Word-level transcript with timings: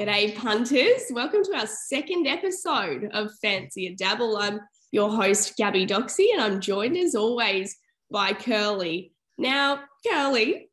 G'day, 0.00 0.34
punters. 0.34 1.02
Welcome 1.10 1.44
to 1.44 1.54
our 1.58 1.66
second 1.66 2.26
episode 2.26 3.10
of 3.12 3.30
Fancy 3.42 3.86
a 3.86 3.94
Dabble. 3.94 4.38
I'm 4.38 4.58
your 4.92 5.10
host, 5.10 5.58
Gabby 5.58 5.86
Doxy, 5.86 6.32
and 6.32 6.40
I'm 6.40 6.58
joined 6.58 6.96
as 6.96 7.14
always 7.14 7.76
by 8.10 8.32
Curly. 8.32 9.12
Now, 9.36 9.80
Curly, 10.08 10.70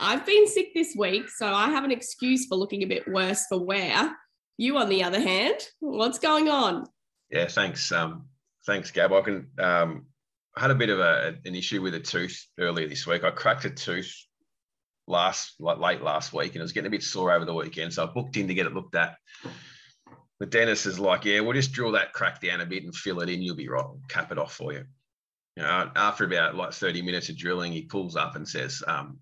I've 0.00 0.24
been 0.24 0.48
sick 0.48 0.72
this 0.74 0.94
week, 0.96 1.28
so 1.28 1.52
I 1.52 1.68
have 1.68 1.84
an 1.84 1.90
excuse 1.90 2.46
for 2.46 2.54
looking 2.54 2.82
a 2.82 2.86
bit 2.86 3.06
worse 3.06 3.44
for 3.50 3.62
wear. 3.62 4.16
You, 4.56 4.78
on 4.78 4.88
the 4.88 5.04
other 5.04 5.20
hand, 5.20 5.58
what's 5.80 6.18
going 6.18 6.48
on? 6.48 6.86
Yeah, 7.30 7.48
thanks. 7.48 7.92
Um, 7.92 8.28
thanks, 8.64 8.90
Gab. 8.90 9.12
I 9.12 9.20
can. 9.20 9.48
Um, 9.58 10.06
I 10.56 10.62
had 10.62 10.70
a 10.70 10.74
bit 10.74 10.88
of 10.88 11.00
a, 11.00 11.34
an 11.44 11.54
issue 11.54 11.82
with 11.82 11.92
a 11.96 12.00
tooth 12.00 12.46
earlier 12.58 12.88
this 12.88 13.06
week. 13.06 13.24
I 13.24 13.30
cracked 13.30 13.66
a 13.66 13.70
tooth 13.70 14.10
last 15.10 15.54
like 15.58 15.78
late 15.78 16.02
last 16.02 16.32
week, 16.32 16.52
and 16.52 16.60
it 16.60 16.62
was 16.62 16.72
getting 16.72 16.88
a 16.88 16.90
bit 16.90 17.02
sore 17.02 17.32
over 17.32 17.44
the 17.44 17.54
weekend. 17.54 17.92
So 17.92 18.04
I 18.04 18.06
booked 18.06 18.36
in 18.36 18.48
to 18.48 18.54
get 18.54 18.66
it 18.66 18.74
looked 18.74 18.94
at. 18.94 19.16
The 20.38 20.46
dentist 20.46 20.86
is 20.86 20.98
like, 20.98 21.24
"Yeah, 21.24 21.40
we'll 21.40 21.52
just 21.52 21.72
drill 21.72 21.92
that 21.92 22.12
crack 22.12 22.40
down 22.40 22.60
a 22.60 22.66
bit 22.66 22.84
and 22.84 22.94
fill 22.94 23.20
it 23.20 23.28
in. 23.28 23.42
You'll 23.42 23.56
be 23.56 23.68
right. 23.68 23.84
We'll 23.84 24.00
cap 24.08 24.32
it 24.32 24.38
off 24.38 24.54
for 24.54 24.72
you." 24.72 24.84
You 25.56 25.64
know, 25.64 25.90
after 25.96 26.24
about 26.24 26.54
like 26.54 26.72
30 26.72 27.02
minutes 27.02 27.28
of 27.28 27.36
drilling, 27.36 27.72
he 27.72 27.82
pulls 27.82 28.16
up 28.16 28.36
and 28.36 28.48
says, 28.48 28.82
um, 28.86 29.18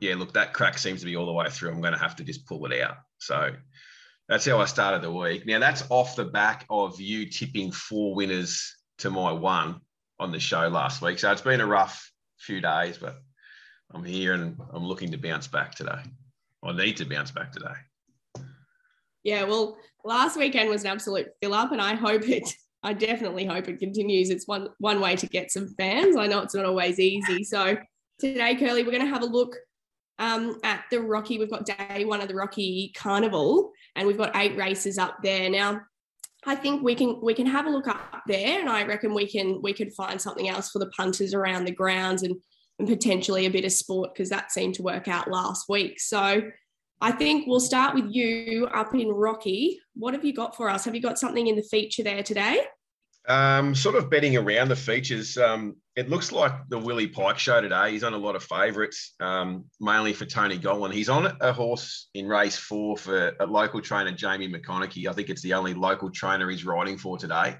"Yeah, 0.00 0.16
look, 0.16 0.32
that 0.32 0.54
crack 0.54 0.78
seems 0.78 1.00
to 1.00 1.06
be 1.06 1.16
all 1.16 1.26
the 1.26 1.32
way 1.32 1.48
through. 1.50 1.70
I'm 1.70 1.80
going 1.80 1.92
to 1.92 1.98
have 1.98 2.16
to 2.16 2.24
just 2.24 2.46
pull 2.46 2.64
it 2.66 2.80
out." 2.80 2.96
So 3.18 3.54
that's 4.28 4.46
how 4.46 4.60
I 4.60 4.64
started 4.64 5.02
the 5.02 5.12
week. 5.12 5.46
Now 5.46 5.58
that's 5.58 5.84
off 5.90 6.16
the 6.16 6.24
back 6.24 6.66
of 6.70 7.00
you 7.00 7.28
tipping 7.28 7.70
four 7.70 8.14
winners 8.14 8.76
to 8.98 9.10
my 9.10 9.32
one 9.32 9.80
on 10.18 10.32
the 10.32 10.40
show 10.40 10.68
last 10.68 11.02
week. 11.02 11.18
So 11.18 11.30
it's 11.30 11.42
been 11.42 11.60
a 11.60 11.66
rough 11.66 12.10
few 12.38 12.60
days, 12.60 12.98
but 12.98 13.20
I'm 13.94 14.04
here 14.04 14.34
and 14.34 14.56
I'm 14.72 14.84
looking 14.84 15.10
to 15.10 15.18
bounce 15.18 15.46
back 15.46 15.74
today. 15.74 16.00
I 16.64 16.72
need 16.72 16.96
to 16.98 17.04
bounce 17.04 17.30
back 17.30 17.52
today. 17.52 17.74
Yeah, 19.24 19.44
well, 19.44 19.78
last 20.04 20.36
weekend 20.36 20.68
was 20.68 20.82
an 20.82 20.90
absolute 20.90 21.28
fill 21.40 21.54
up, 21.54 21.72
and 21.72 21.80
I 21.80 21.94
hope 21.94 22.28
it. 22.28 22.54
I 22.84 22.92
definitely 22.92 23.44
hope 23.44 23.68
it 23.68 23.78
continues. 23.78 24.30
It's 24.30 24.48
one 24.48 24.68
one 24.78 25.00
way 25.00 25.14
to 25.16 25.26
get 25.26 25.52
some 25.52 25.68
fans. 25.76 26.16
I 26.16 26.26
know 26.26 26.40
it's 26.40 26.54
not 26.54 26.64
always 26.64 26.98
easy. 26.98 27.44
So 27.44 27.76
today, 28.18 28.56
Curly, 28.56 28.82
we're 28.82 28.90
going 28.90 29.04
to 29.04 29.08
have 29.08 29.22
a 29.22 29.26
look 29.26 29.56
um, 30.18 30.58
at 30.64 30.84
the 30.90 31.00
Rocky. 31.00 31.38
We've 31.38 31.50
got 31.50 31.66
day 31.66 32.04
one 32.04 32.20
of 32.20 32.28
the 32.28 32.34
Rocky 32.34 32.92
Carnival, 32.96 33.70
and 33.94 34.06
we've 34.06 34.18
got 34.18 34.36
eight 34.36 34.56
races 34.56 34.98
up 34.98 35.16
there 35.22 35.48
now. 35.48 35.80
I 36.44 36.56
think 36.56 36.82
we 36.82 36.96
can 36.96 37.20
we 37.22 37.34
can 37.34 37.46
have 37.46 37.66
a 37.66 37.70
look 37.70 37.86
up 37.86 38.22
there, 38.26 38.58
and 38.60 38.68
I 38.68 38.84
reckon 38.84 39.14
we 39.14 39.28
can 39.28 39.60
we 39.62 39.72
could 39.72 39.92
find 39.92 40.20
something 40.20 40.48
else 40.48 40.70
for 40.70 40.80
the 40.80 40.90
punters 40.96 41.34
around 41.34 41.64
the 41.64 41.72
grounds 41.72 42.24
and 42.24 42.34
and 42.82 42.88
potentially 42.88 43.46
a 43.46 43.50
bit 43.50 43.64
of 43.64 43.70
sport 43.70 44.12
because 44.12 44.28
that 44.30 44.50
seemed 44.50 44.74
to 44.74 44.82
work 44.82 45.06
out 45.06 45.30
last 45.30 45.68
week. 45.68 46.00
So 46.00 46.42
I 47.00 47.12
think 47.12 47.46
we'll 47.46 47.60
start 47.60 47.94
with 47.94 48.06
you 48.10 48.66
up 48.74 48.92
in 48.92 49.08
Rocky. 49.08 49.78
What 49.94 50.14
have 50.14 50.24
you 50.24 50.34
got 50.34 50.56
for 50.56 50.68
us? 50.68 50.84
Have 50.84 50.94
you 50.94 51.00
got 51.00 51.16
something 51.16 51.46
in 51.46 51.54
the 51.54 51.62
feature 51.62 52.02
there 52.02 52.24
today? 52.24 52.64
Um, 53.28 53.72
sort 53.72 53.94
of 53.94 54.10
betting 54.10 54.36
around 54.36 54.68
the 54.68 54.76
features. 54.76 55.38
Um, 55.38 55.76
it 55.94 56.10
looks 56.10 56.32
like 56.32 56.52
the 56.70 56.78
Willie 56.78 57.06
Pike 57.06 57.38
show 57.38 57.60
today. 57.60 57.92
He's 57.92 58.02
on 58.02 58.14
a 58.14 58.18
lot 58.18 58.34
of 58.34 58.42
favourites, 58.42 59.14
um, 59.20 59.64
mainly 59.80 60.12
for 60.12 60.24
Tony 60.24 60.58
Gollan. 60.58 60.92
He's 60.92 61.08
on 61.08 61.36
a 61.40 61.52
horse 61.52 62.08
in 62.14 62.26
race 62.26 62.56
four 62.56 62.96
for 62.96 63.36
a 63.38 63.46
local 63.46 63.80
trainer, 63.80 64.10
Jamie 64.10 64.48
McConaughey. 64.48 65.06
I 65.06 65.12
think 65.12 65.30
it's 65.30 65.42
the 65.42 65.54
only 65.54 65.72
local 65.72 66.10
trainer 66.10 66.50
he's 66.50 66.64
riding 66.64 66.98
for 66.98 67.16
today. 67.16 67.58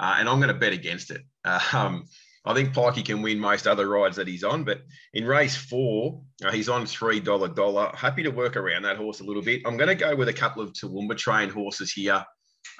Uh, 0.00 0.16
and 0.18 0.28
I'm 0.28 0.40
going 0.40 0.52
to 0.52 0.58
bet 0.58 0.72
against 0.72 1.12
it. 1.12 1.22
Um, 1.72 2.06
I 2.44 2.54
think 2.54 2.74
Pikey 2.74 3.04
can 3.04 3.22
win 3.22 3.38
most 3.38 3.66
other 3.68 3.88
rides 3.88 4.16
that 4.16 4.26
he's 4.26 4.42
on, 4.42 4.64
but 4.64 4.82
in 5.14 5.24
race 5.24 5.56
four, 5.56 6.22
uh, 6.44 6.50
he's 6.50 6.68
on 6.68 6.86
three 6.86 7.20
dollar 7.20 7.48
dollar. 7.48 7.92
Happy 7.94 8.22
to 8.24 8.30
work 8.30 8.56
around 8.56 8.82
that 8.82 8.96
horse 8.96 9.20
a 9.20 9.24
little 9.24 9.42
bit. 9.42 9.62
I'm 9.64 9.76
going 9.76 9.88
to 9.88 9.94
go 9.94 10.16
with 10.16 10.28
a 10.28 10.32
couple 10.32 10.62
of 10.62 10.72
Toowoomba 10.72 11.16
trained 11.16 11.52
horses 11.52 11.92
here 11.92 12.24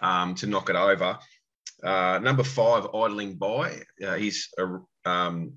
um, 0.00 0.34
to 0.36 0.46
knock 0.46 0.68
it 0.68 0.76
over. 0.76 1.16
Uh, 1.84 2.18
number 2.20 2.42
five, 2.42 2.86
idling 2.92 3.34
by. 3.36 3.82
Uh, 4.04 4.14
he's 4.14 4.48
a, 4.58 4.78
um, 5.08 5.54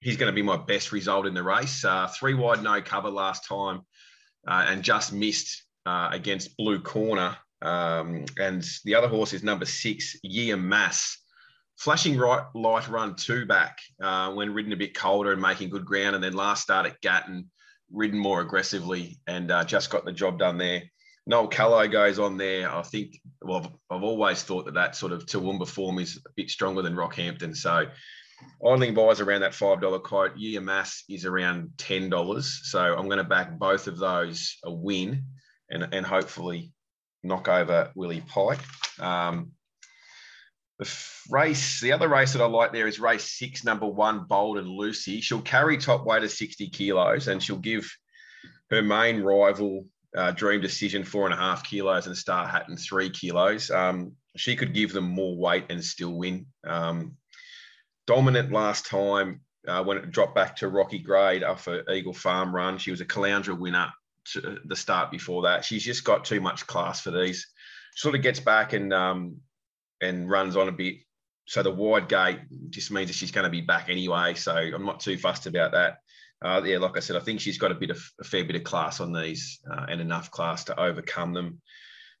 he's 0.00 0.16
going 0.16 0.30
to 0.30 0.34
be 0.34 0.42
my 0.42 0.56
best 0.56 0.92
result 0.92 1.26
in 1.26 1.34
the 1.34 1.42
race. 1.42 1.84
Uh, 1.84 2.08
three 2.08 2.34
wide, 2.34 2.62
no 2.62 2.80
cover 2.80 3.10
last 3.10 3.46
time, 3.46 3.82
uh, 4.48 4.64
and 4.68 4.82
just 4.82 5.12
missed 5.12 5.62
uh, 5.84 6.08
against 6.10 6.56
Blue 6.56 6.80
Corner. 6.80 7.36
Um, 7.60 8.24
and 8.38 8.66
the 8.84 8.94
other 8.94 9.08
horse 9.08 9.32
is 9.34 9.42
number 9.42 9.64
six, 9.66 10.16
Year 10.22 10.56
Mass 10.56 11.18
flashing 11.76 12.18
right 12.18 12.44
light 12.54 12.88
run 12.88 13.14
two 13.14 13.46
back 13.46 13.78
uh, 14.02 14.32
when 14.32 14.54
ridden 14.54 14.72
a 14.72 14.76
bit 14.76 14.94
colder 14.94 15.32
and 15.32 15.40
making 15.40 15.70
good 15.70 15.84
ground, 15.84 16.14
and 16.14 16.24
then 16.24 16.32
last 16.32 16.62
start 16.62 16.86
at 16.86 17.00
Gatton 17.00 17.50
ridden 17.92 18.18
more 18.18 18.40
aggressively 18.40 19.18
and 19.26 19.50
uh, 19.50 19.64
just 19.64 19.90
got 19.90 20.04
the 20.04 20.12
job 20.12 20.38
done 20.38 20.58
there. 20.58 20.82
Noel 21.26 21.48
Callow 21.48 21.88
goes 21.88 22.18
on 22.18 22.36
there. 22.36 22.70
I 22.70 22.82
think, 22.82 23.20
well, 23.42 23.58
I've, 23.58 23.96
I've 23.96 24.04
always 24.04 24.42
thought 24.42 24.66
that 24.66 24.74
that 24.74 24.94
sort 24.94 25.12
of 25.12 25.26
Toowoomba 25.26 25.66
form 25.66 25.98
is 25.98 26.18
a 26.24 26.30
bit 26.36 26.50
stronger 26.50 26.82
than 26.82 26.94
Rockhampton. 26.94 27.56
So 27.56 27.86
idling 28.64 28.94
buys 28.94 29.20
around 29.20 29.40
that 29.40 29.52
$5 29.52 30.02
quote. 30.02 30.36
Year 30.36 30.60
Mass 30.60 31.02
is 31.08 31.24
around 31.24 31.70
$10. 31.78 32.42
So 32.42 32.96
I'm 32.96 33.06
going 33.06 33.18
to 33.18 33.24
back 33.24 33.58
both 33.58 33.88
of 33.88 33.98
those 33.98 34.56
a 34.64 34.72
win 34.72 35.24
and, 35.68 35.88
and 35.92 36.06
hopefully 36.06 36.72
knock 37.24 37.48
over 37.48 37.90
Willie 37.96 38.22
Pike. 38.26 38.60
Um, 39.00 39.52
the 40.78 41.08
race, 41.30 41.80
the 41.80 41.92
other 41.92 42.08
race 42.08 42.32
that 42.32 42.42
I 42.42 42.46
like 42.46 42.72
there 42.72 42.86
is 42.86 43.00
race 43.00 43.24
six, 43.24 43.64
number 43.64 43.86
one, 43.86 44.24
Bold 44.24 44.58
and 44.58 44.68
Lucy. 44.68 45.20
She'll 45.20 45.40
carry 45.40 45.78
top 45.78 46.04
weight 46.04 46.22
of 46.22 46.30
60 46.30 46.68
kilos 46.68 47.28
and 47.28 47.42
she'll 47.42 47.56
give 47.56 47.90
her 48.70 48.82
main 48.82 49.22
rival 49.22 49.86
uh, 50.16 50.32
Dream 50.32 50.60
Decision 50.60 51.04
four 51.04 51.24
and 51.24 51.34
a 51.34 51.36
half 51.36 51.64
kilos 51.64 52.06
and 52.06 52.16
Star 52.16 52.46
Hatton 52.46 52.76
three 52.76 53.10
kilos. 53.10 53.70
Um, 53.70 54.12
she 54.36 54.56
could 54.56 54.74
give 54.74 54.92
them 54.92 55.04
more 55.04 55.36
weight 55.36 55.64
and 55.70 55.82
still 55.82 56.12
win. 56.12 56.46
Um, 56.66 57.16
dominant 58.06 58.52
last 58.52 58.86
time 58.86 59.40
uh, 59.66 59.82
when 59.82 59.98
it 59.98 60.10
dropped 60.10 60.34
back 60.34 60.56
to 60.56 60.68
Rocky 60.68 60.98
grade 60.98 61.42
after 61.42 61.90
Eagle 61.90 62.12
Farm 62.12 62.54
run. 62.54 62.78
She 62.78 62.90
was 62.90 63.00
a 63.00 63.06
Caloundra 63.06 63.58
winner 63.58 63.92
to 64.32 64.58
the 64.64 64.76
start 64.76 65.10
before 65.10 65.42
that. 65.42 65.64
She's 65.64 65.84
just 65.84 66.04
got 66.04 66.24
too 66.24 66.40
much 66.40 66.66
class 66.66 67.00
for 67.00 67.10
these. 67.10 67.46
Sort 67.94 68.14
of 68.14 68.22
gets 68.22 68.40
back 68.40 68.72
and 68.72 68.92
um, 68.92 69.36
and 70.00 70.28
runs 70.28 70.56
on 70.56 70.68
a 70.68 70.72
bit. 70.72 70.96
So 71.46 71.62
the 71.62 71.70
wide 71.70 72.08
gate 72.08 72.40
just 72.70 72.90
means 72.90 73.08
that 73.08 73.14
she's 73.14 73.30
going 73.30 73.44
to 73.44 73.50
be 73.50 73.60
back 73.60 73.88
anyway. 73.88 74.34
So 74.34 74.54
I'm 74.54 74.84
not 74.84 75.00
too 75.00 75.16
fussed 75.16 75.46
about 75.46 75.72
that. 75.72 75.98
Uh, 76.42 76.60
yeah, 76.64 76.78
like 76.78 76.96
I 76.96 77.00
said, 77.00 77.16
I 77.16 77.20
think 77.20 77.40
she's 77.40 77.58
got 77.58 77.72
a 77.72 77.76
bit 77.76 77.90
of 77.90 78.02
a 78.20 78.24
fair 78.24 78.44
bit 78.44 78.56
of 78.56 78.64
class 78.64 79.00
on 79.00 79.12
these 79.12 79.60
uh, 79.70 79.86
and 79.88 80.00
enough 80.00 80.30
class 80.30 80.64
to 80.64 80.78
overcome 80.78 81.32
them. 81.32 81.60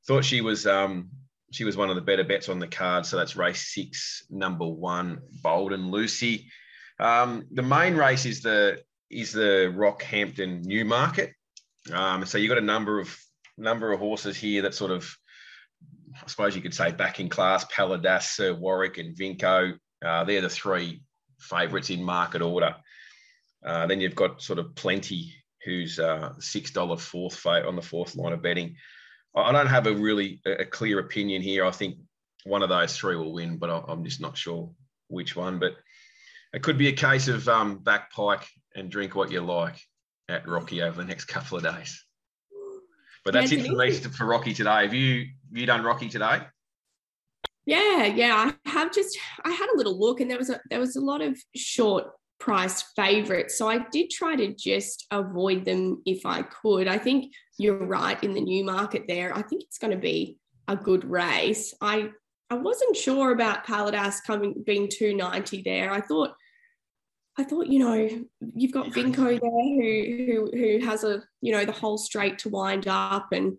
Thought 0.06 0.24
she 0.24 0.40
was 0.40 0.66
um, 0.66 1.10
she 1.52 1.64
was 1.64 1.76
one 1.76 1.90
of 1.90 1.96
the 1.96 2.02
better 2.02 2.24
bets 2.24 2.48
on 2.48 2.58
the 2.58 2.66
card. 2.66 3.04
So 3.04 3.16
that's 3.16 3.36
race 3.36 3.72
six, 3.74 4.24
number 4.30 4.66
one, 4.66 5.20
Bold 5.42 5.72
and 5.72 5.90
Lucy. 5.90 6.46
Um, 6.98 7.46
the 7.50 7.62
main 7.62 7.94
race 7.96 8.24
is 8.24 8.42
the 8.42 8.82
is 9.10 9.32
the 9.32 9.72
Rockhampton 9.76 10.64
Newmarket. 10.64 11.32
Um, 11.92 12.24
so 12.24 12.38
you've 12.38 12.48
got 12.48 12.58
a 12.58 12.62
number 12.62 13.00
of 13.00 13.16
number 13.58 13.92
of 13.92 14.00
horses 14.00 14.36
here 14.36 14.62
that 14.62 14.74
sort 14.74 14.90
of 14.90 15.16
I 16.22 16.28
suppose 16.28 16.56
you 16.56 16.62
could 16.62 16.74
say 16.74 16.92
back 16.92 17.20
in 17.20 17.28
class, 17.28 17.64
Paladas, 17.66 18.22
Sir 18.34 18.54
Warwick, 18.54 18.98
and 18.98 19.16
Vinco. 19.16 19.78
Uh, 20.04 20.24
they're 20.24 20.40
the 20.40 20.48
three 20.48 21.02
favourites 21.38 21.90
in 21.90 22.02
market 22.02 22.42
order. 22.42 22.76
Uh, 23.64 23.86
then 23.86 24.00
you've 24.00 24.14
got 24.14 24.42
sort 24.42 24.58
of 24.58 24.74
plenty, 24.74 25.32
who's 25.64 25.98
uh, 25.98 26.32
six 26.38 26.70
dollar 26.70 26.96
fourth 26.96 27.44
on 27.46 27.76
the 27.76 27.82
fourth 27.82 28.16
line 28.16 28.32
of 28.32 28.42
betting. 28.42 28.76
I 29.34 29.52
don't 29.52 29.66
have 29.66 29.86
a 29.86 29.94
really 29.94 30.40
a 30.46 30.64
clear 30.64 30.98
opinion 30.98 31.42
here. 31.42 31.64
I 31.64 31.70
think 31.70 31.96
one 32.44 32.62
of 32.62 32.68
those 32.68 32.96
three 32.96 33.16
will 33.16 33.32
win, 33.32 33.58
but 33.58 33.68
I'm 33.88 34.04
just 34.04 34.20
not 34.20 34.36
sure 34.36 34.70
which 35.08 35.36
one. 35.36 35.58
But 35.58 35.76
it 36.54 36.62
could 36.62 36.78
be 36.78 36.88
a 36.88 36.92
case 36.92 37.28
of 37.28 37.48
um, 37.48 37.78
back 37.78 38.10
pike 38.12 38.46
and 38.74 38.90
drink 38.90 39.14
what 39.14 39.30
you 39.30 39.40
like 39.40 39.78
at 40.28 40.48
Rocky 40.48 40.82
over 40.82 40.96
the 40.96 41.06
next 41.06 41.26
couple 41.26 41.58
of 41.58 41.64
days. 41.64 42.05
But 43.26 43.34
that's 43.34 43.50
it 43.50 43.66
for 43.66 43.74
me 43.74 43.90
for 43.90 44.24
Rocky 44.24 44.54
today. 44.54 44.82
Have 44.82 44.94
you 44.94 45.26
have 45.50 45.58
you 45.58 45.66
done 45.66 45.82
Rocky 45.82 46.08
today? 46.08 46.42
Yeah, 47.66 48.04
yeah. 48.04 48.52
I 48.64 48.70
have 48.70 48.94
just 48.94 49.18
I 49.44 49.50
had 49.50 49.68
a 49.74 49.76
little 49.76 49.98
look 49.98 50.20
and 50.20 50.30
there 50.30 50.38
was 50.38 50.48
a 50.48 50.60
there 50.70 50.78
was 50.78 50.94
a 50.94 51.00
lot 51.00 51.22
of 51.22 51.36
short 51.56 52.04
priced 52.38 52.86
favorites. 52.94 53.58
So 53.58 53.68
I 53.68 53.80
did 53.90 54.10
try 54.10 54.36
to 54.36 54.54
just 54.54 55.06
avoid 55.10 55.64
them 55.64 56.02
if 56.06 56.24
I 56.24 56.42
could. 56.42 56.86
I 56.86 56.98
think 56.98 57.32
you're 57.58 57.84
right 57.84 58.22
in 58.22 58.32
the 58.32 58.40
Newmarket 58.40 59.06
there. 59.08 59.36
I 59.36 59.42
think 59.42 59.64
it's 59.64 59.78
going 59.78 59.90
to 59.90 59.98
be 59.98 60.38
a 60.68 60.76
good 60.76 61.04
race. 61.04 61.74
I 61.80 62.10
I 62.48 62.54
wasn't 62.54 62.96
sure 62.96 63.32
about 63.32 63.66
Paladas 63.66 64.22
coming 64.24 64.62
being 64.64 64.88
290 64.88 65.62
there. 65.62 65.90
I 65.90 66.00
thought 66.00 66.30
I 67.38 67.44
thought, 67.44 67.66
you 67.66 67.78
know, 67.78 68.08
you've 68.54 68.72
got 68.72 68.86
Vinco 68.86 69.40
there 69.40 69.50
who 69.50 70.50
who 70.52 70.78
who 70.80 70.86
has 70.86 71.04
a, 71.04 71.22
you 71.42 71.52
know, 71.52 71.64
the 71.64 71.72
whole 71.72 71.98
straight 71.98 72.38
to 72.40 72.48
wind 72.48 72.88
up 72.88 73.32
and 73.32 73.58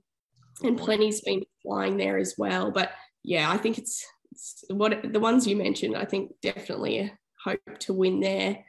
and 0.64 0.78
plenty's 0.78 1.22
been 1.22 1.44
flying 1.62 1.98
there 1.98 2.18
as 2.18 2.36
well. 2.38 2.72
But 2.72 2.92
yeah, 3.24 3.52
I 3.52 3.58
think 3.58 3.78
it's, 3.78 4.06
it's 4.32 4.64
what 4.70 5.14
the 5.14 5.20
ones 5.20 5.46
you 5.46 5.56
mentioned, 5.56 5.96
I 5.96 6.06
think 6.06 6.32
definitely 6.42 7.00
a 7.00 7.18
hope 7.44 7.80
to 7.80 7.94
win 7.94 8.20
there. 8.20 8.64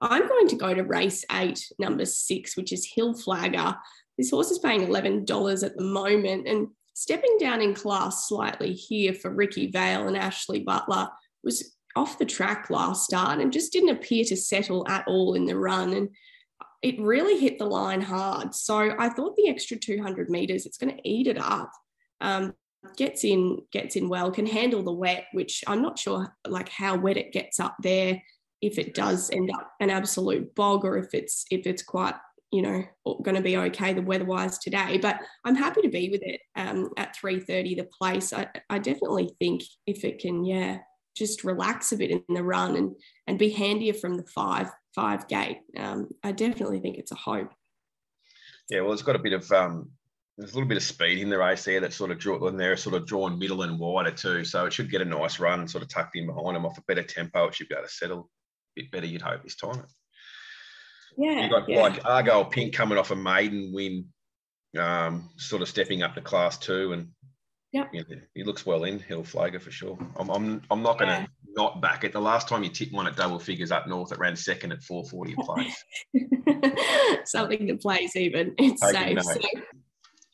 I'm 0.00 0.26
going 0.26 0.48
to 0.48 0.56
go 0.56 0.74
to 0.74 0.82
race 0.82 1.24
eight, 1.30 1.64
number 1.78 2.04
six, 2.04 2.56
which 2.56 2.72
is 2.72 2.90
Hill 2.94 3.14
Flagger. 3.14 3.76
this 4.18 4.30
horse 4.30 4.50
is 4.50 4.58
paying 4.58 4.86
$11 4.86 5.64
at 5.64 5.76
the 5.76 5.84
moment. 5.84 6.48
And 6.48 6.68
stepping 6.94 7.36
down 7.38 7.62
in 7.62 7.74
class 7.74 8.28
slightly 8.28 8.72
here 8.72 9.14
for 9.14 9.30
Ricky 9.30 9.70
Vale 9.70 10.08
and 10.08 10.16
Ashley 10.16 10.60
Butler 10.60 11.08
was 11.44 11.74
off 11.96 12.18
the 12.18 12.24
track 12.24 12.70
last 12.70 13.04
start 13.04 13.40
and 13.40 13.52
just 13.52 13.72
didn't 13.72 13.90
appear 13.90 14.24
to 14.24 14.36
settle 14.36 14.86
at 14.88 15.06
all 15.06 15.34
in 15.34 15.44
the 15.44 15.56
run. 15.56 15.92
And 15.92 16.08
it 16.82 17.00
really 17.00 17.38
hit 17.38 17.58
the 17.58 17.66
line 17.66 18.00
hard. 18.00 18.54
So 18.54 18.94
I 18.98 19.08
thought 19.08 19.36
the 19.36 19.48
extra 19.48 19.76
200 19.76 20.28
meters, 20.28 20.66
it's 20.66 20.78
going 20.78 20.96
to 20.96 21.08
eat 21.08 21.26
it 21.26 21.38
up. 21.38 21.70
Um, 22.20 22.54
gets 22.96 23.24
in, 23.24 23.58
gets 23.70 23.96
in 23.96 24.08
well, 24.08 24.30
can 24.30 24.46
handle 24.46 24.82
the 24.82 24.92
wet, 24.92 25.26
which 25.32 25.62
I'm 25.66 25.82
not 25.82 25.98
sure 25.98 26.34
like 26.46 26.68
how 26.68 26.96
wet 26.96 27.16
it 27.16 27.32
gets 27.32 27.60
up 27.60 27.76
there. 27.82 28.20
If 28.60 28.78
it 28.78 28.94
does 28.94 29.30
end 29.30 29.50
up 29.52 29.72
an 29.80 29.90
absolute 29.90 30.54
bog, 30.54 30.84
or 30.84 30.96
if 30.96 31.14
it's 31.14 31.44
if 31.50 31.66
it's 31.66 31.82
quite 31.82 32.14
you 32.52 32.62
know 32.62 32.84
going 33.22 33.34
to 33.34 33.40
be 33.40 33.56
okay 33.56 33.92
the 33.92 34.02
weather 34.02 34.26
wise 34.26 34.58
today 34.58 34.98
but 34.98 35.18
i'm 35.44 35.56
happy 35.56 35.80
to 35.80 35.88
be 35.88 36.10
with 36.10 36.20
it 36.22 36.38
um, 36.54 36.90
at 36.98 37.16
3.30 37.16 37.78
the 37.78 37.88
place 37.98 38.32
I, 38.32 38.46
I 38.68 38.78
definitely 38.78 39.34
think 39.40 39.62
if 39.86 40.04
it 40.04 40.18
can 40.18 40.44
yeah 40.44 40.78
just 41.16 41.44
relax 41.44 41.92
a 41.92 41.96
bit 41.96 42.10
in 42.10 42.22
the 42.28 42.42
run 42.42 42.76
and 42.76 42.94
and 43.26 43.38
be 43.38 43.50
handier 43.50 43.94
from 43.94 44.16
the 44.16 44.24
five 44.24 44.70
five 44.94 45.26
gate 45.28 45.58
um, 45.78 46.08
i 46.22 46.32
definitely 46.32 46.80
think 46.80 46.98
it's 46.98 47.12
a 47.12 47.16
hope 47.16 47.50
yeah 48.70 48.80
well 48.80 48.92
it's 48.92 49.02
got 49.02 49.16
a 49.16 49.20
bit 49.20 49.32
of 49.32 49.50
um 49.52 49.90
there's 50.38 50.52
a 50.52 50.54
little 50.54 50.68
bit 50.68 50.78
of 50.78 50.82
speed 50.82 51.18
in 51.18 51.28
the 51.28 51.38
race 51.38 51.64
there 51.64 51.80
that 51.80 51.92
sort 51.92 52.10
of 52.10 52.18
draw 52.18 52.46
and 52.48 52.58
they're 52.58 52.76
sort 52.76 52.94
of 52.94 53.06
drawn 53.06 53.38
middle 53.38 53.62
and 53.62 53.78
wider 53.78 54.10
too 54.10 54.44
so 54.44 54.64
it 54.64 54.72
should 54.72 54.90
get 54.90 55.02
a 55.02 55.04
nice 55.04 55.38
run 55.38 55.68
sort 55.68 55.82
of 55.82 55.88
tucked 55.88 56.16
in 56.16 56.26
behind 56.26 56.56
them 56.56 56.66
off 56.66 56.78
a 56.78 56.82
better 56.88 57.02
tempo 57.02 57.46
it 57.46 57.54
should 57.54 57.68
be 57.68 57.74
able 57.74 57.86
to 57.86 57.92
settle 57.92 58.18
a 58.76 58.80
bit 58.80 58.90
better 58.90 59.06
you'd 59.06 59.22
hope 59.22 59.42
this 59.42 59.56
time 59.56 59.84
yeah. 61.16 61.44
You 61.44 61.50
got 61.50 61.68
yeah. 61.68 61.80
like 61.80 62.04
Argyle 62.04 62.44
Pink 62.44 62.74
coming 62.74 62.98
off 62.98 63.10
a 63.10 63.16
maiden 63.16 63.72
win, 63.72 64.06
um, 64.78 65.30
sort 65.36 65.62
of 65.62 65.68
stepping 65.68 66.02
up 66.02 66.14
to 66.14 66.20
class 66.20 66.58
two, 66.58 66.92
and 66.92 67.08
yeah, 67.72 67.84
he 68.34 68.44
looks 68.44 68.66
well 68.66 68.84
in 68.84 68.98
Hill 68.98 69.24
Flagger 69.24 69.60
for 69.60 69.70
sure. 69.70 69.98
I'm 70.16 70.30
I'm, 70.30 70.62
I'm 70.70 70.82
not 70.82 70.98
going 70.98 71.10
to 71.10 71.20
yeah. 71.20 71.26
not 71.56 71.80
back 71.80 72.04
it. 72.04 72.12
The 72.12 72.20
last 72.20 72.48
time 72.48 72.62
you 72.62 72.70
tipped 72.70 72.92
one 72.92 73.06
at 73.06 73.16
double 73.16 73.38
figures 73.38 73.70
up 73.70 73.86
north, 73.86 74.12
it 74.12 74.18
ran 74.18 74.36
second 74.36 74.72
at 74.72 74.82
440 74.82 75.34
a 75.38 75.44
place. 75.44 77.24
Something 77.24 77.66
to 77.68 77.76
place 77.76 78.14
even. 78.16 78.54
It's 78.58 78.80
Taking 78.92 79.20
safe. 79.20 79.42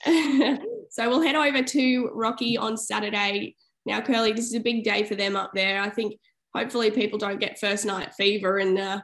So. 0.05 0.58
so 0.90 1.08
we'll 1.08 1.23
head 1.23 1.37
over 1.37 1.62
to 1.62 2.11
Rocky 2.12 2.56
on 2.56 2.76
Saturday. 2.76 3.55
Now, 3.87 4.00
Curly, 4.00 4.32
this 4.32 4.46
is 4.46 4.55
a 4.55 4.61
big 4.61 4.84
day 4.84 5.05
for 5.05 5.14
them 5.14 5.37
up 5.37 5.52
there. 5.55 5.81
I 5.81 5.91
think 5.91 6.19
hopefully 6.55 6.91
people 6.91 7.19
don't 7.19 7.41
get 7.41 7.58
first 7.58 7.84
night 7.84 8.14
fever 8.14 8.58
and 8.58 8.79
uh, 8.79 9.00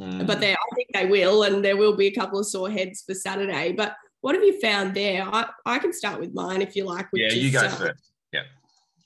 Mm. 0.00 0.26
But 0.26 0.38
I 0.44 0.56
think 0.74 0.88
they 0.92 1.06
will, 1.06 1.44
and 1.44 1.64
there 1.64 1.76
will 1.76 1.96
be 1.96 2.06
a 2.06 2.14
couple 2.14 2.38
of 2.38 2.46
sore 2.46 2.70
heads 2.70 3.02
for 3.06 3.14
Saturday. 3.14 3.72
But 3.72 3.94
what 4.26 4.34
have 4.34 4.42
you 4.42 4.60
found 4.60 4.92
there? 4.92 5.22
I, 5.22 5.46
I 5.64 5.78
can 5.78 5.92
start 5.92 6.18
with 6.18 6.34
mine 6.34 6.60
if 6.60 6.74
you 6.74 6.82
like. 6.84 7.06
yeah, 7.12 7.28
you 7.28 7.52
go 7.52 7.60
uh, 7.60 7.68
first. 7.68 8.10
Yeah. 8.32 8.42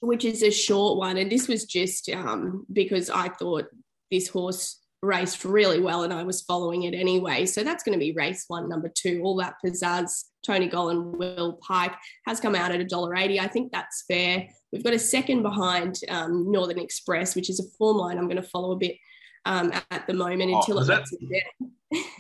Which 0.01 0.25
is 0.25 0.43
a 0.43 0.51
short 0.51 0.97
one, 0.97 1.19
and 1.19 1.31
this 1.31 1.47
was 1.47 1.67
just 1.67 2.09
um, 2.09 2.65
because 2.73 3.11
I 3.11 3.29
thought 3.29 3.67
this 4.11 4.29
horse 4.29 4.81
raced 5.03 5.45
really 5.45 5.79
well, 5.79 6.05
and 6.05 6.13
I 6.15 6.23
was 6.23 6.41
following 6.41 6.85
it 6.85 6.95
anyway. 6.95 7.45
So 7.45 7.63
that's 7.63 7.85
going 7.85 7.93
to 7.93 8.03
be 8.03 8.13
race 8.13 8.47
one, 8.49 8.67
number 8.67 8.89
two. 8.89 9.21
All 9.23 9.37
that 9.37 9.57
pizzazz. 9.63 10.25
Tony 10.43 10.71
Gollan, 10.71 11.19
Will 11.19 11.61
Pike 11.69 11.97
has 12.27 12.41
come 12.41 12.55
out 12.55 12.73
at 12.73 12.81
a 12.81 12.85
dollar 12.85 13.15
eighty. 13.15 13.39
I 13.39 13.47
think 13.47 13.73
that's 13.73 14.05
fair. 14.09 14.49
We've 14.73 14.83
got 14.83 14.95
a 14.95 14.99
second 14.99 15.43
behind 15.43 15.97
um, 16.09 16.51
Northern 16.51 16.79
Express, 16.79 17.37
which 17.37 17.51
is 17.51 17.61
a 17.61 17.77
form 17.77 17.99
line 17.99 18.17
I'm 18.17 18.25
going 18.27 18.43
to 18.43 18.43
follow 18.43 18.73
a 18.73 18.77
bit 18.77 18.97
um, 19.45 19.73
at 19.91 20.07
the 20.07 20.15
moment 20.15 20.51
until 20.51 20.79
oh, 20.79 20.83
it 20.83 20.87
that, 20.87 21.07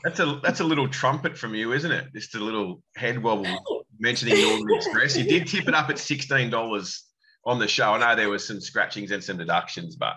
That's 0.04 0.20
a 0.20 0.40
that's 0.42 0.60
a 0.60 0.64
little 0.64 0.88
trumpet 0.88 1.36
from 1.36 1.54
you, 1.54 1.72
isn't 1.72 1.90
it? 1.90 2.06
Just 2.14 2.34
a 2.34 2.40
little 2.40 2.82
head 2.96 3.22
wobble 3.22 3.84
mentioning 3.98 4.40
Northern 4.40 4.66
Express. 4.76 5.16
You 5.16 5.24
did 5.24 5.46
tip 5.46 5.68
it 5.68 5.74
up 5.74 5.90
at 5.90 5.98
sixteen 5.98 6.50
dollars 6.50 7.04
on 7.44 7.58
the 7.58 7.68
show. 7.68 7.92
I 7.92 7.98
know 7.98 8.16
there 8.16 8.30
was 8.30 8.46
some 8.46 8.60
scratchings 8.60 9.10
and 9.10 9.22
some 9.22 9.36
deductions, 9.36 9.96
but 9.96 10.14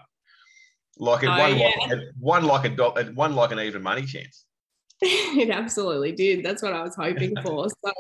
like 0.98 1.24
it 1.24 1.28
oh, 1.28 1.38
won, 1.38 1.58
yeah. 1.58 1.72
like, 1.90 2.00
one 2.20 2.46
like 2.46 2.66
a 2.66 2.70
dollar, 2.70 3.06
one 3.14 3.36
like 3.36 3.52
an 3.52 3.60
even 3.60 3.82
money 3.82 4.06
chance. 4.06 4.46
it 5.02 5.50
absolutely 5.50 6.12
did. 6.12 6.46
That's 6.46 6.62
what 6.62 6.74
I 6.74 6.82
was 6.82 6.96
hoping 6.96 7.36
for. 7.44 7.68
So 7.70 7.92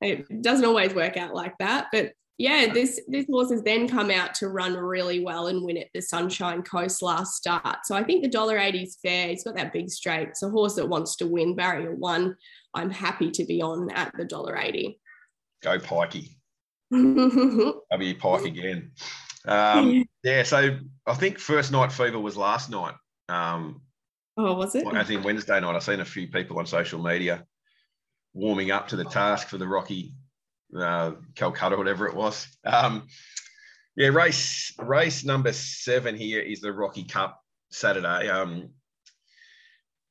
it 0.00 0.42
doesn't 0.42 0.64
always 0.64 0.94
work 0.94 1.16
out 1.16 1.34
like 1.34 1.56
that, 1.58 1.88
but 1.92 2.12
yeah, 2.38 2.72
this 2.72 3.00
this 3.08 3.26
horse 3.26 3.50
has 3.50 3.62
then 3.62 3.88
come 3.88 4.12
out 4.12 4.32
to 4.34 4.48
run 4.48 4.74
really 4.74 5.18
well 5.24 5.48
and 5.48 5.64
win 5.64 5.76
at 5.76 5.88
the 5.92 6.00
Sunshine 6.00 6.62
Coast 6.62 7.02
last 7.02 7.34
start. 7.34 7.78
So 7.84 7.96
I 7.96 8.04
think 8.04 8.22
the 8.22 8.30
dollar 8.30 8.58
eighty 8.58 8.84
is 8.84 8.96
fair. 9.02 9.28
He's 9.28 9.42
got 9.42 9.56
that 9.56 9.72
big 9.72 9.90
straight. 9.90 10.28
It's 10.28 10.44
a 10.44 10.48
horse 10.48 10.76
that 10.76 10.88
wants 10.88 11.16
to 11.16 11.26
win 11.26 11.56
barrier 11.56 11.96
one. 11.96 12.36
I'm 12.74 12.90
happy 12.90 13.32
to 13.32 13.44
be 13.44 13.60
on 13.60 13.90
at 13.90 14.12
the 14.16 14.24
dollar 14.24 14.56
eighty. 14.56 15.00
Go 15.64 15.80
Pikey. 15.80 16.36
W 16.92 18.14
Pike 18.18 18.44
again. 18.44 18.92
Um, 19.44 20.04
yeah, 20.22 20.44
so 20.44 20.78
I 21.06 21.14
think 21.14 21.40
first 21.40 21.72
night 21.72 21.90
fever 21.90 22.20
was 22.20 22.36
last 22.36 22.70
night. 22.70 22.94
Um, 23.28 23.82
oh, 24.36 24.54
was 24.54 24.76
it? 24.76 24.86
I 24.86 25.02
think 25.02 25.24
Wednesday 25.24 25.58
night. 25.58 25.74
I've 25.74 25.82
seen 25.82 25.98
a 25.98 26.04
few 26.04 26.28
people 26.28 26.60
on 26.60 26.66
social 26.66 27.02
media 27.02 27.44
warming 28.32 28.70
up 28.70 28.86
to 28.88 28.96
the 28.96 29.04
task 29.04 29.48
for 29.48 29.58
the 29.58 29.66
Rocky 29.66 30.14
uh, 30.76 31.12
Calcutta, 31.34 31.76
whatever 31.76 32.06
it 32.08 32.14
was. 32.14 32.46
Um, 32.64 33.06
yeah, 33.96 34.08
race 34.08 34.72
race 34.78 35.24
number 35.24 35.52
seven 35.52 36.16
here 36.16 36.40
is 36.40 36.60
the 36.60 36.72
Rocky 36.72 37.04
Cup 37.04 37.40
Saturday. 37.70 38.28
Um, 38.28 38.70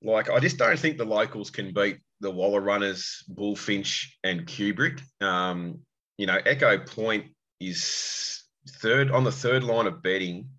like 0.04 0.30
I 0.30 0.40
just 0.40 0.58
don't 0.58 0.78
think 0.78 0.98
the 0.98 1.06
locals 1.06 1.50
can 1.50 1.74
beat 1.74 2.00
the 2.20 2.32
Waller 2.32 2.62
runners, 2.62 3.24
Bullfinch 3.30 4.08
and 4.24 4.46
Kubrick. 4.46 5.02
Um, 5.22 5.80
you 6.18 6.26
know, 6.26 6.40
Echo 6.46 6.78
Point 6.80 7.28
is 7.60 8.44
third 8.68 9.12
on 9.12 9.24
the 9.24 9.32
third 9.32 9.64
line 9.64 9.88
of 9.88 10.02
betting. 10.02 10.50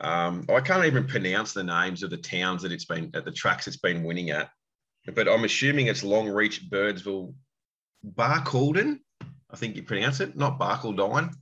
Um, 0.00 0.44
I 0.50 0.60
can't 0.60 0.84
even 0.84 1.06
pronounce 1.06 1.52
the 1.54 1.64
names 1.64 2.02
of 2.02 2.10
the 2.10 2.18
towns 2.18 2.62
that 2.62 2.72
it's 2.72 2.84
been 2.84 3.10
at 3.14 3.24
the 3.24 3.32
tracks 3.32 3.66
it's 3.66 3.78
been 3.78 4.04
winning 4.04 4.30
at, 4.30 4.50
but 5.14 5.26
I'm 5.26 5.44
assuming 5.44 5.86
it's 5.86 6.02
Longreach, 6.02 6.68
Birdsville, 6.68 7.34
Barcaldine, 8.06 9.00
I 9.50 9.56
think 9.56 9.76
you 9.76 9.82
pronounce 9.82 10.20
it, 10.20 10.36
not 10.36 10.58
Barcaldine. 10.58 11.32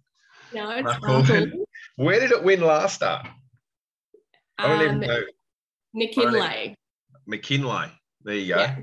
No, 0.53 0.71
it's 0.71 0.89
Barcaldine. 0.89 1.53
Where 1.97 2.21
did 2.21 2.33
it 2.33 2.43
win 2.43 2.61
last 2.61 2.97
start? 2.97 3.27
I 4.59 4.69
don't 4.69 4.79
um, 4.79 4.85
even 4.85 5.01
know. 5.01 5.23
McKinlay. 5.97 6.75
McKinlay. 7.29 7.91
There 8.23 8.35
you 8.35 8.55
go. 8.55 8.61
Yeah. 8.61 8.77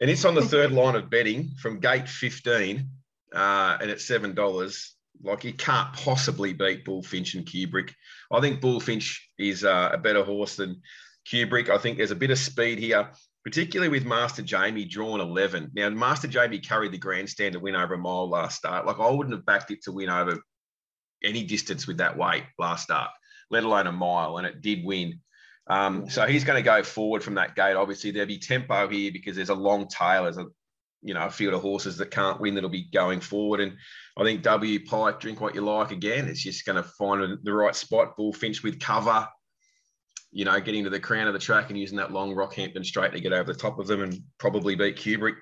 And 0.00 0.10
it's 0.10 0.24
on 0.24 0.34
the 0.34 0.42
third 0.46 0.72
line 0.72 0.94
of 0.94 1.10
betting 1.10 1.54
from 1.60 1.80
gate 1.80 2.08
15 2.08 2.88
uh, 3.34 3.78
and 3.80 3.90
it's 3.90 4.08
$7. 4.08 4.88
Like 5.22 5.44
you 5.44 5.52
can't 5.52 5.92
possibly 5.92 6.52
beat 6.52 6.84
Bullfinch 6.84 7.34
and 7.34 7.46
Kubrick. 7.46 7.92
I 8.32 8.40
think 8.40 8.60
Bullfinch 8.60 9.18
is 9.38 9.64
uh, 9.64 9.90
a 9.92 9.98
better 9.98 10.24
horse 10.24 10.56
than 10.56 10.82
Kubrick. 11.30 11.68
I 11.68 11.78
think 11.78 11.96
there's 11.96 12.10
a 12.10 12.16
bit 12.16 12.30
of 12.30 12.38
speed 12.38 12.78
here 12.78 13.10
particularly 13.44 13.90
with 13.90 14.06
Master 14.06 14.42
Jamie 14.42 14.86
drawn 14.86 15.20
11. 15.20 15.72
Now, 15.74 15.90
Master 15.90 16.26
Jamie 16.26 16.58
carried 16.58 16.92
the 16.92 16.98
grandstand 16.98 17.52
to 17.52 17.60
win 17.60 17.76
over 17.76 17.94
a 17.94 17.98
mile 17.98 18.28
last 18.28 18.56
start. 18.56 18.86
Like, 18.86 18.98
I 18.98 19.10
wouldn't 19.10 19.36
have 19.36 19.44
backed 19.44 19.70
it 19.70 19.82
to 19.84 19.92
win 19.92 20.08
over 20.08 20.38
any 21.22 21.44
distance 21.44 21.86
with 21.86 21.98
that 21.98 22.16
weight 22.16 22.44
last 22.58 22.84
start, 22.84 23.10
let 23.50 23.64
alone 23.64 23.86
a 23.86 23.92
mile, 23.92 24.38
and 24.38 24.46
it 24.46 24.62
did 24.62 24.84
win. 24.84 25.20
Um, 25.66 26.08
so 26.08 26.26
he's 26.26 26.44
going 26.44 26.62
to 26.62 26.64
go 26.64 26.82
forward 26.82 27.22
from 27.22 27.34
that 27.34 27.54
gate. 27.54 27.76
Obviously, 27.76 28.10
there'll 28.10 28.28
be 28.28 28.38
tempo 28.38 28.88
here 28.88 29.12
because 29.12 29.36
there's 29.36 29.50
a 29.50 29.54
long 29.54 29.88
tail. 29.88 30.24
There's 30.24 30.38
a 30.38 30.46
you 31.02 31.12
know 31.12 31.26
a 31.26 31.30
field 31.30 31.52
of 31.52 31.60
horses 31.60 31.98
that 31.98 32.10
can't 32.10 32.40
win 32.40 32.54
that'll 32.54 32.70
be 32.70 32.88
going 32.92 33.20
forward. 33.20 33.60
And 33.60 33.76
I 34.16 34.24
think 34.24 34.42
W 34.42 34.84
Pike, 34.84 35.20
drink 35.20 35.40
what 35.40 35.54
you 35.54 35.62
like 35.62 35.90
again. 35.90 36.28
It's 36.28 36.42
just 36.42 36.66
going 36.66 36.76
to 36.76 36.82
find 36.82 37.38
the 37.42 37.52
right 37.52 37.74
spot. 37.74 38.16
Bullfinch 38.16 38.62
with 38.62 38.80
cover 38.80 39.26
you 40.34 40.44
know, 40.44 40.60
getting 40.60 40.82
to 40.82 40.90
the 40.90 40.98
crown 40.98 41.28
of 41.28 41.32
the 41.32 41.38
track 41.38 41.70
and 41.70 41.78
using 41.78 41.96
that 41.96 42.10
long 42.10 42.34
Rockhampton 42.34 42.84
straight 42.84 43.12
to 43.12 43.20
get 43.20 43.32
over 43.32 43.52
the 43.52 43.58
top 43.58 43.78
of 43.78 43.86
them 43.86 44.02
and 44.02 44.20
probably 44.36 44.74
beat 44.74 44.96
Kubrick. 44.96 45.36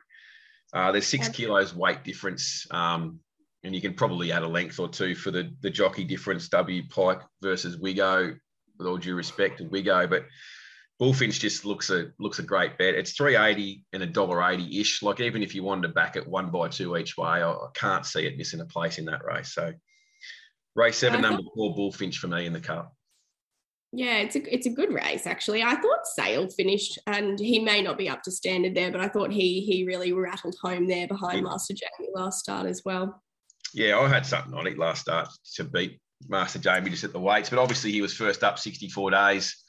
Uh, 0.74 0.92
there's 0.92 1.06
six 1.06 1.30
kilos 1.30 1.74
weight 1.74 2.04
difference, 2.04 2.66
um, 2.70 3.18
and 3.64 3.74
you 3.74 3.80
can 3.80 3.94
probably 3.94 4.32
add 4.32 4.42
a 4.42 4.48
length 4.48 4.78
or 4.78 4.88
two 4.88 5.14
for 5.14 5.30
the 5.30 5.50
the 5.62 5.70
jockey 5.70 6.04
difference. 6.04 6.48
W 6.50 6.82
Pike 6.88 7.22
versus 7.40 7.78
Wigo, 7.78 8.36
with 8.78 8.86
all 8.86 8.98
due 8.98 9.14
respect 9.14 9.58
to 9.58 9.64
Wigo, 9.64 10.08
but 10.08 10.26
Bullfinch 11.00 11.40
just 11.40 11.64
looks 11.64 11.88
a 11.88 12.12
looks 12.18 12.38
a 12.38 12.42
great 12.42 12.76
bet. 12.76 12.94
It's 12.94 13.12
three 13.12 13.36
eighty 13.36 13.84
and 13.94 14.02
a 14.02 14.06
dollar 14.06 14.42
eighty 14.42 14.78
ish. 14.78 15.02
Like 15.02 15.20
even 15.20 15.42
if 15.42 15.54
you 15.54 15.62
wanted 15.62 15.88
to 15.88 15.94
back 15.94 16.16
it 16.16 16.28
one 16.28 16.50
by 16.50 16.68
two 16.68 16.98
each 16.98 17.16
way, 17.16 17.42
I, 17.42 17.50
I 17.50 17.68
can't 17.74 18.04
see 18.04 18.26
it 18.26 18.36
missing 18.36 18.60
a 18.60 18.66
place 18.66 18.98
in 18.98 19.06
that 19.06 19.24
race. 19.24 19.54
So 19.54 19.72
race 20.74 20.98
seven, 20.98 21.22
number 21.22 21.42
four, 21.54 21.74
Bullfinch 21.74 22.16
for 22.16 22.28
me 22.28 22.44
in 22.44 22.52
the 22.52 22.60
cup. 22.60 22.94
Yeah, 23.94 24.18
it's 24.18 24.36
a 24.36 24.54
it's 24.54 24.66
a 24.66 24.70
good 24.70 24.92
race 24.92 25.26
actually. 25.26 25.62
I 25.62 25.74
thought 25.74 26.06
Sale 26.14 26.48
finished, 26.48 26.98
and 27.06 27.38
he 27.38 27.58
may 27.58 27.82
not 27.82 27.98
be 27.98 28.08
up 28.08 28.22
to 28.22 28.30
standard 28.30 28.74
there, 28.74 28.90
but 28.90 29.02
I 29.02 29.08
thought 29.08 29.30
he 29.30 29.60
he 29.60 29.84
really 29.84 30.12
rattled 30.12 30.56
home 30.62 30.86
there 30.86 31.06
behind 31.06 31.44
Master 31.44 31.74
Jamie 31.74 32.10
last 32.14 32.38
start 32.38 32.66
as 32.66 32.82
well. 32.84 33.22
Yeah, 33.74 33.98
I 33.98 34.08
had 34.08 34.24
something 34.24 34.54
on 34.54 34.66
it 34.66 34.78
last 34.78 35.02
start 35.02 35.28
to 35.56 35.64
beat 35.64 36.00
Master 36.28 36.58
Jamie 36.58 36.90
just 36.90 37.04
at 37.04 37.12
the 37.12 37.20
weights, 37.20 37.50
but 37.50 37.58
obviously 37.58 37.92
he 37.92 38.00
was 38.00 38.14
first 38.14 38.42
up 38.42 38.58
64 38.58 39.10
days, 39.10 39.62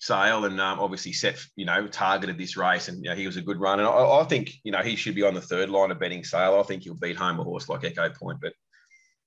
sail 0.00 0.44
and 0.44 0.60
um, 0.60 0.80
obviously 0.80 1.12
set, 1.12 1.38
you 1.56 1.64
know, 1.64 1.86
targeted 1.86 2.36
this 2.36 2.56
race 2.56 2.88
and 2.88 3.02
you 3.04 3.10
know, 3.10 3.16
he 3.16 3.26
was 3.26 3.36
a 3.36 3.42
good 3.42 3.60
run. 3.60 3.78
And 3.78 3.88
I, 3.88 4.20
I, 4.20 4.24
think, 4.24 4.52
you 4.64 4.72
know, 4.72 4.82
he 4.82 4.96
should 4.96 5.14
be 5.14 5.22
on 5.22 5.34
the 5.34 5.40
third 5.40 5.70
line 5.70 5.90
of 5.90 6.00
betting 6.00 6.24
sail. 6.24 6.58
I 6.58 6.62
think 6.64 6.82
he'll 6.82 6.94
beat 6.94 7.16
home 7.16 7.38
a 7.38 7.44
horse 7.44 7.68
like 7.68 7.84
Echo 7.84 8.10
Point, 8.10 8.38
but 8.40 8.52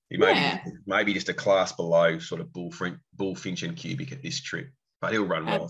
he 0.10 0.18
may 0.18 0.34
yeah. 0.34 0.64
be, 0.64 0.72
maybe 0.86 1.14
just 1.14 1.30
a 1.30 1.34
class 1.34 1.72
below 1.72 2.20
sort 2.20 2.42
of 2.42 2.52
Bullfinch, 2.54 3.00
Bullfinch 3.18 3.64
and 3.64 3.76
Kubrick 3.76 4.12
at 4.12 4.22
this 4.22 4.42
trip, 4.42 4.70
but 5.02 5.12
he'll 5.12 5.26
run 5.26 5.46
well. 5.46 5.70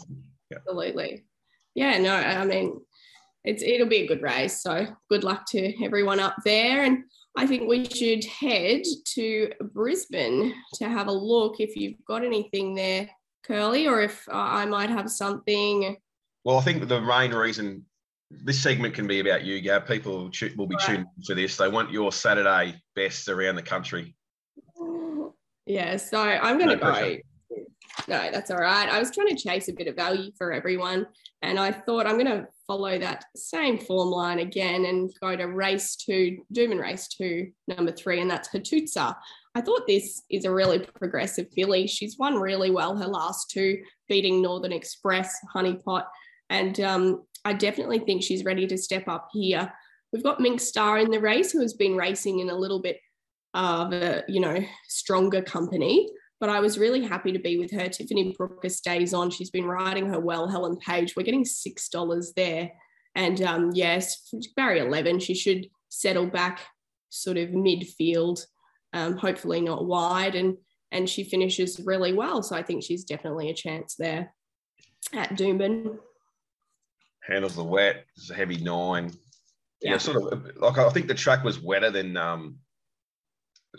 Absolutely. 0.54 1.26
Yeah. 1.74 1.98
no, 1.98 2.16
I 2.16 2.46
mean, 2.46 2.82
it's 3.44 3.64
it'll 3.64 3.88
be 3.88 4.02
a 4.02 4.08
good 4.08 4.22
race. 4.22 4.62
So 4.62 4.88
good 5.10 5.24
luck 5.24 5.46
to 5.50 5.84
everyone 5.84 6.20
up 6.20 6.36
there. 6.44 6.84
And 6.84 7.04
I 7.38 7.48
think 7.48 7.68
we 7.68 7.86
should 7.86 8.26
head 8.26 8.84
to 9.14 9.52
Brisbane 9.74 10.54
to 10.76 10.90
have 10.90 11.08
a 11.08 11.12
look 11.12 11.60
if 11.60 11.76
you've 11.76 12.04
got 12.08 12.24
anything 12.24 12.76
there, 12.76 13.10
Curly, 13.44 13.88
or 13.88 14.02
if 14.02 14.28
uh, 14.28 14.34
I 14.36 14.66
might 14.66 14.90
have 14.90 15.10
something. 15.10 15.98
Well, 16.44 16.58
I 16.58 16.62
think 16.62 16.88
the 16.88 17.02
main 17.02 17.34
reason 17.34 17.86
this 18.32 18.62
segment 18.62 18.94
can 18.94 19.08
be 19.08 19.20
about 19.20 19.44
you, 19.44 19.62
Gab. 19.62 19.88
People 19.88 20.30
will 20.58 20.68
be 20.68 20.76
right. 20.76 20.86
tuning 20.86 21.06
for 21.26 21.36
this. 21.36 21.58
They 21.58 21.70
want 21.70 21.92
your 21.92 22.12
Saturday 22.12 22.82
best 22.96 23.30
around 23.30 23.56
the 23.56 23.62
country. 23.62 24.16
Yeah, 25.66 25.98
so 25.98 26.20
I'm 26.20 26.58
going 26.58 26.78
to 26.78 26.84
no 26.84 26.92
go. 26.92 27.18
No, 28.08 28.30
that's 28.32 28.52
all 28.52 28.58
right. 28.58 28.90
I 28.90 29.00
was 29.00 29.12
trying 29.12 29.30
to 29.30 29.36
chase 29.36 29.68
a 29.68 29.74
bit 29.74 29.88
of 29.88 29.96
value 29.96 30.32
for 30.38 30.52
everyone, 30.52 31.08
and 31.42 31.60
I 31.60 31.72
thought 31.72 32.06
I'm 32.06 32.20
going 32.20 32.26
to 32.26 32.48
follow 32.68 33.00
that 33.00 33.26
same 33.36 33.78
form 33.78 34.10
line 34.10 34.40
again 34.40 34.86
and 34.86 35.12
go 35.22 35.36
to 35.36 35.46
race 35.46 35.96
two, 35.96 36.40
Doomben 36.54 36.80
race 36.80 37.08
two, 37.08 37.52
number 37.68 37.92
three, 37.92 38.22
and 38.22 38.30
that's 38.30 38.50
Hatutsa. 38.50 39.16
I 39.56 39.62
thought 39.62 39.88
this 39.88 40.24
is 40.30 40.46
a 40.46 40.52
really 40.52 40.80
progressive 40.80 41.48
filly. 41.56 41.88
She's 41.88 42.18
won 42.20 42.36
really 42.36 42.70
well 42.70 42.96
her 42.96 43.08
last 43.08 43.50
two, 43.50 43.82
beating 44.08 44.42
Northern 44.42 44.74
Express, 44.74 45.36
Honeypot, 45.56 46.04
and 46.50 46.80
um, 46.82 47.24
I 47.44 47.54
definitely 47.54 48.00
think 48.00 48.22
she's 48.22 48.44
ready 48.44 48.68
to 48.68 48.78
step 48.78 49.08
up 49.08 49.30
here. 49.32 49.72
We've 50.12 50.24
got 50.24 50.40
Mink 50.40 50.60
Star 50.60 51.00
in 51.00 51.10
the 51.12 51.20
race, 51.20 51.52
who 51.52 51.62
has 51.62 51.74
been 51.74 51.96
racing 51.96 52.40
in 52.40 52.50
a 52.50 52.56
little 52.56 52.82
bit 52.82 53.00
of 53.56 53.94
a 53.94 54.24
you 54.28 54.40
know 54.40 54.60
stronger 54.88 55.42
company. 55.42 56.10
But 56.40 56.50
I 56.50 56.60
was 56.60 56.78
really 56.78 57.02
happy 57.02 57.32
to 57.32 57.40
be 57.40 57.58
with 57.58 57.72
her. 57.72 57.88
Tiffany 57.88 58.36
Brooker 58.38 58.70
stays 58.70 59.14
on. 59.14 59.32
She's 59.32 59.50
been 59.50 59.66
riding 59.66 60.08
her 60.08 60.20
well. 60.20 60.50
Helen 60.50 60.78
Page, 60.78 61.16
we're 61.16 61.24
getting 61.24 61.46
six 61.46 61.90
dollars 61.90 62.34
there. 62.36 62.72
And 63.16 63.42
um, 63.42 63.72
yes, 63.74 64.30
Barry 64.56 64.80
eleven, 64.80 65.20
she 65.20 65.34
should 65.34 65.68
settle 65.90 66.28
back 66.28 66.60
sort 67.10 67.38
of 67.38 67.50
midfield, 67.50 68.46
um, 68.92 69.18
hopefully 69.18 69.62
not 69.62 69.86
wide, 69.86 70.36
and 70.36 70.58
and 70.92 71.10
she 71.10 71.24
finishes 71.24 71.80
really 71.84 72.14
well. 72.14 72.44
So 72.44 72.56
I 72.56 72.64
think 72.64 72.84
she's 72.84 73.06
definitely 73.06 73.50
a 73.50 73.56
chance 73.56 73.96
there 73.98 74.34
at 75.14 75.32
Doomben. 75.32 75.98
Handles 77.28 77.56
the 77.56 77.64
wet. 77.64 78.06
It's 78.18 78.30
a 78.30 78.36
heavy 78.36 78.58
nine. 78.58 79.12
Yeah, 79.82 79.92
yeah 79.92 79.98
sort 79.98 80.32
of 80.32 80.46
like 80.58 80.78
I 80.78 80.90
think 80.90 81.08
the 81.08 81.14
track 81.14 81.44
was 81.44 81.60
wetter 81.62 81.92
than 81.92 82.18
um, 82.18 82.58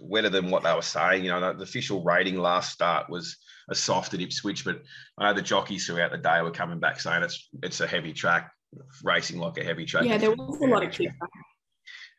wetter 0.00 0.28
than 0.28 0.50
what 0.50 0.62
they 0.62 0.74
were 0.74 0.82
saying. 0.82 1.24
You 1.24 1.30
know, 1.30 1.52
the 1.52 1.62
official 1.62 2.02
rating 2.02 2.38
last 2.38 2.72
start 2.72 3.08
was 3.10 3.36
a 3.68 3.74
soft 3.74 4.14
at 4.14 4.20
Ipswich, 4.20 4.64
but 4.64 4.82
I 5.18 5.24
know 5.24 5.34
the 5.34 5.42
jockeys 5.42 5.86
throughout 5.86 6.12
the 6.12 6.18
day 6.18 6.42
were 6.42 6.50
coming 6.50 6.80
back 6.80 7.00
saying 7.00 7.22
it's 7.22 7.48
it's 7.62 7.80
a 7.80 7.86
heavy 7.86 8.12
track, 8.12 8.52
racing 9.02 9.38
like 9.38 9.58
a 9.58 9.64
heavy 9.64 9.84
track. 9.84 10.04
Yeah, 10.04 10.18
there 10.18 10.30
was 10.32 10.60
a 10.60 10.66
lot 10.66 10.84
of 10.84 10.92
kick. 10.92 11.10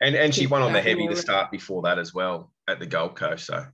And 0.02 0.16
and 0.16 0.34
she 0.34 0.48
won 0.48 0.62
on 0.62 0.74
the 0.74 0.82
heavy 0.82 1.08
to 1.08 1.16
start 1.16 1.52
before 1.52 1.82
that 1.84 2.00
as 2.00 2.14
well 2.14 2.52
at 2.68 2.80
the 2.80 2.86
Gold 2.86 3.16
Coast. 3.16 3.46
So 3.46 3.66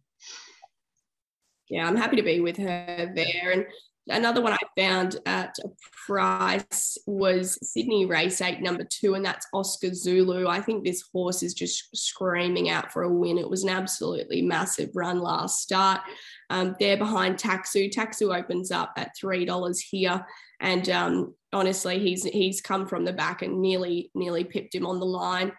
yeah, 1.70 1.88
I'm 1.88 1.96
happy 1.96 2.16
to 2.18 2.24
be 2.24 2.40
with 2.40 2.58
her 2.58 3.12
there. 3.16 3.52
And 3.52 3.66
Another 4.10 4.42
one 4.42 4.52
I 4.52 4.58
found 4.78 5.16
at 5.26 5.56
a 5.64 5.70
price 6.06 6.98
was 7.08 7.58
Sydney 7.62 8.06
Race 8.06 8.42
8, 8.42 8.62
number 8.62 8.84
two, 8.84 9.14
and 9.14 9.24
that's 9.24 9.48
Oscar 9.54 9.94
Zulu. 9.94 10.48
I 10.48 10.60
think 10.60 10.84
this 10.84 11.06
horse 11.14 11.42
is 11.42 11.54
just 11.54 11.96
screaming 11.96 12.70
out 12.70 12.92
for 12.92 13.04
a 13.04 13.14
win. 13.14 13.38
It 13.38 13.50
was 13.50 13.64
an 13.64 13.70
absolutely 13.70 14.42
massive 14.42 14.90
run 14.94 15.20
last 15.20 15.62
start. 15.62 16.02
Um, 16.50 16.76
they're 16.80 16.98
behind 16.98 17.38
Taxu. 17.38 17.90
Taxu 17.90 18.38
opens 18.38 18.72
up 18.72 18.92
at 18.98 19.16
$3 19.16 19.80
here. 19.80 20.26
And 20.60 20.90
um, 20.90 21.36
honestly, 21.54 22.00
he's 22.00 22.24
he's 22.24 22.62
come 22.62 22.88
from 22.88 23.06
the 23.06 23.14
back 23.14 23.42
and 23.42 23.62
nearly 23.62 24.12
nearly 24.16 24.44
pipped 24.44 24.76
him 24.76 24.86
on 24.86 25.00
the 25.00 25.06
line. 25.06 25.52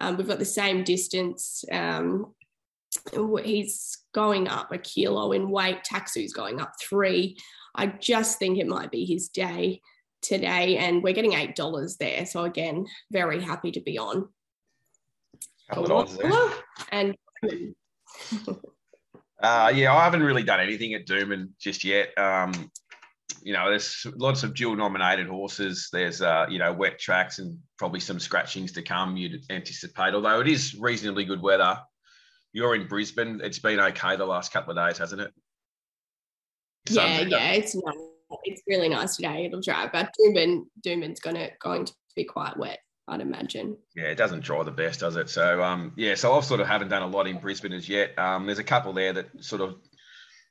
Um, 0.00 0.16
we've 0.16 0.28
got 0.28 0.38
the 0.38 0.44
same 0.44 0.84
distance. 0.84 1.64
Um, 1.70 2.34
he's 3.44 3.98
going 4.12 4.48
up 4.48 4.72
a 4.72 4.78
kilo 4.78 5.32
in 5.32 5.50
weight. 5.50 5.84
Taxu's 5.84 6.32
going 6.32 6.60
up 6.60 6.72
three. 6.80 7.36
I 7.74 7.86
just 7.86 8.38
think 8.38 8.58
it 8.58 8.66
might 8.66 8.90
be 8.90 9.04
his 9.04 9.28
day 9.28 9.80
today, 10.22 10.78
and 10.78 11.02
we're 11.02 11.12
getting 11.12 11.34
eight 11.34 11.54
dollars 11.54 11.96
there. 11.96 12.26
So 12.26 12.44
again, 12.44 12.86
very 13.10 13.40
happy 13.42 13.72
to 13.72 13.80
be 13.80 13.98
on. 13.98 14.28
And 16.90 17.14
uh, 19.42 19.72
yeah, 19.74 19.94
I 19.94 20.04
haven't 20.04 20.22
really 20.22 20.42
done 20.42 20.60
anything 20.60 20.94
at 20.94 21.06
Doomben 21.06 21.50
just 21.60 21.84
yet. 21.84 22.16
Um, 22.16 22.70
you 23.42 23.52
know, 23.52 23.68
there's 23.68 24.06
lots 24.16 24.42
of 24.42 24.54
dual 24.54 24.76
nominated 24.76 25.28
horses. 25.28 25.88
There's 25.92 26.22
uh, 26.22 26.46
you 26.48 26.58
know 26.58 26.72
wet 26.72 26.98
tracks 26.98 27.38
and 27.38 27.58
probably 27.76 28.00
some 28.00 28.18
scratchings 28.18 28.72
to 28.72 28.82
come. 28.82 29.16
You'd 29.16 29.44
anticipate, 29.50 30.14
although 30.14 30.40
it 30.40 30.48
is 30.48 30.74
reasonably 30.74 31.24
good 31.24 31.42
weather. 31.42 31.78
You're 32.52 32.74
in 32.74 32.86
Brisbane. 32.88 33.40
It's 33.42 33.58
been 33.58 33.80
okay 33.80 34.16
the 34.16 34.26
last 34.26 34.52
couple 34.52 34.76
of 34.76 34.88
days, 34.88 34.98
hasn't 34.98 35.20
it? 35.20 35.32
yeah, 36.90 37.20
yeah, 37.20 37.52
it's 37.52 37.74
nice. 37.74 37.94
It's 38.44 38.62
really 38.66 38.88
nice 38.88 39.16
today. 39.16 39.46
It'll 39.46 39.60
dry, 39.60 39.88
but 39.92 40.14
Doomben, 40.20 40.66
Doomben's 40.84 41.20
gonna 41.20 41.50
going 41.60 41.86
to 41.86 41.92
be 42.14 42.24
quite 42.24 42.56
wet. 42.56 42.78
I'd 43.08 43.20
imagine. 43.20 43.76
Yeah, 43.96 44.04
it 44.04 44.16
doesn't 44.16 44.40
dry 44.40 44.62
the 44.64 44.70
best, 44.70 45.00
does 45.00 45.16
it? 45.16 45.30
So, 45.30 45.62
um, 45.62 45.92
yeah, 45.96 46.14
so 46.14 46.34
I've 46.34 46.44
sort 46.44 46.60
of 46.60 46.66
haven't 46.66 46.88
done 46.88 47.02
a 47.02 47.06
lot 47.06 47.26
in 47.26 47.38
Brisbane 47.38 47.72
as 47.72 47.88
yet. 47.88 48.18
Um, 48.18 48.44
there's 48.44 48.58
a 48.58 48.64
couple 48.64 48.92
there 48.92 49.14
that 49.14 49.42
sort 49.42 49.62
of 49.62 49.76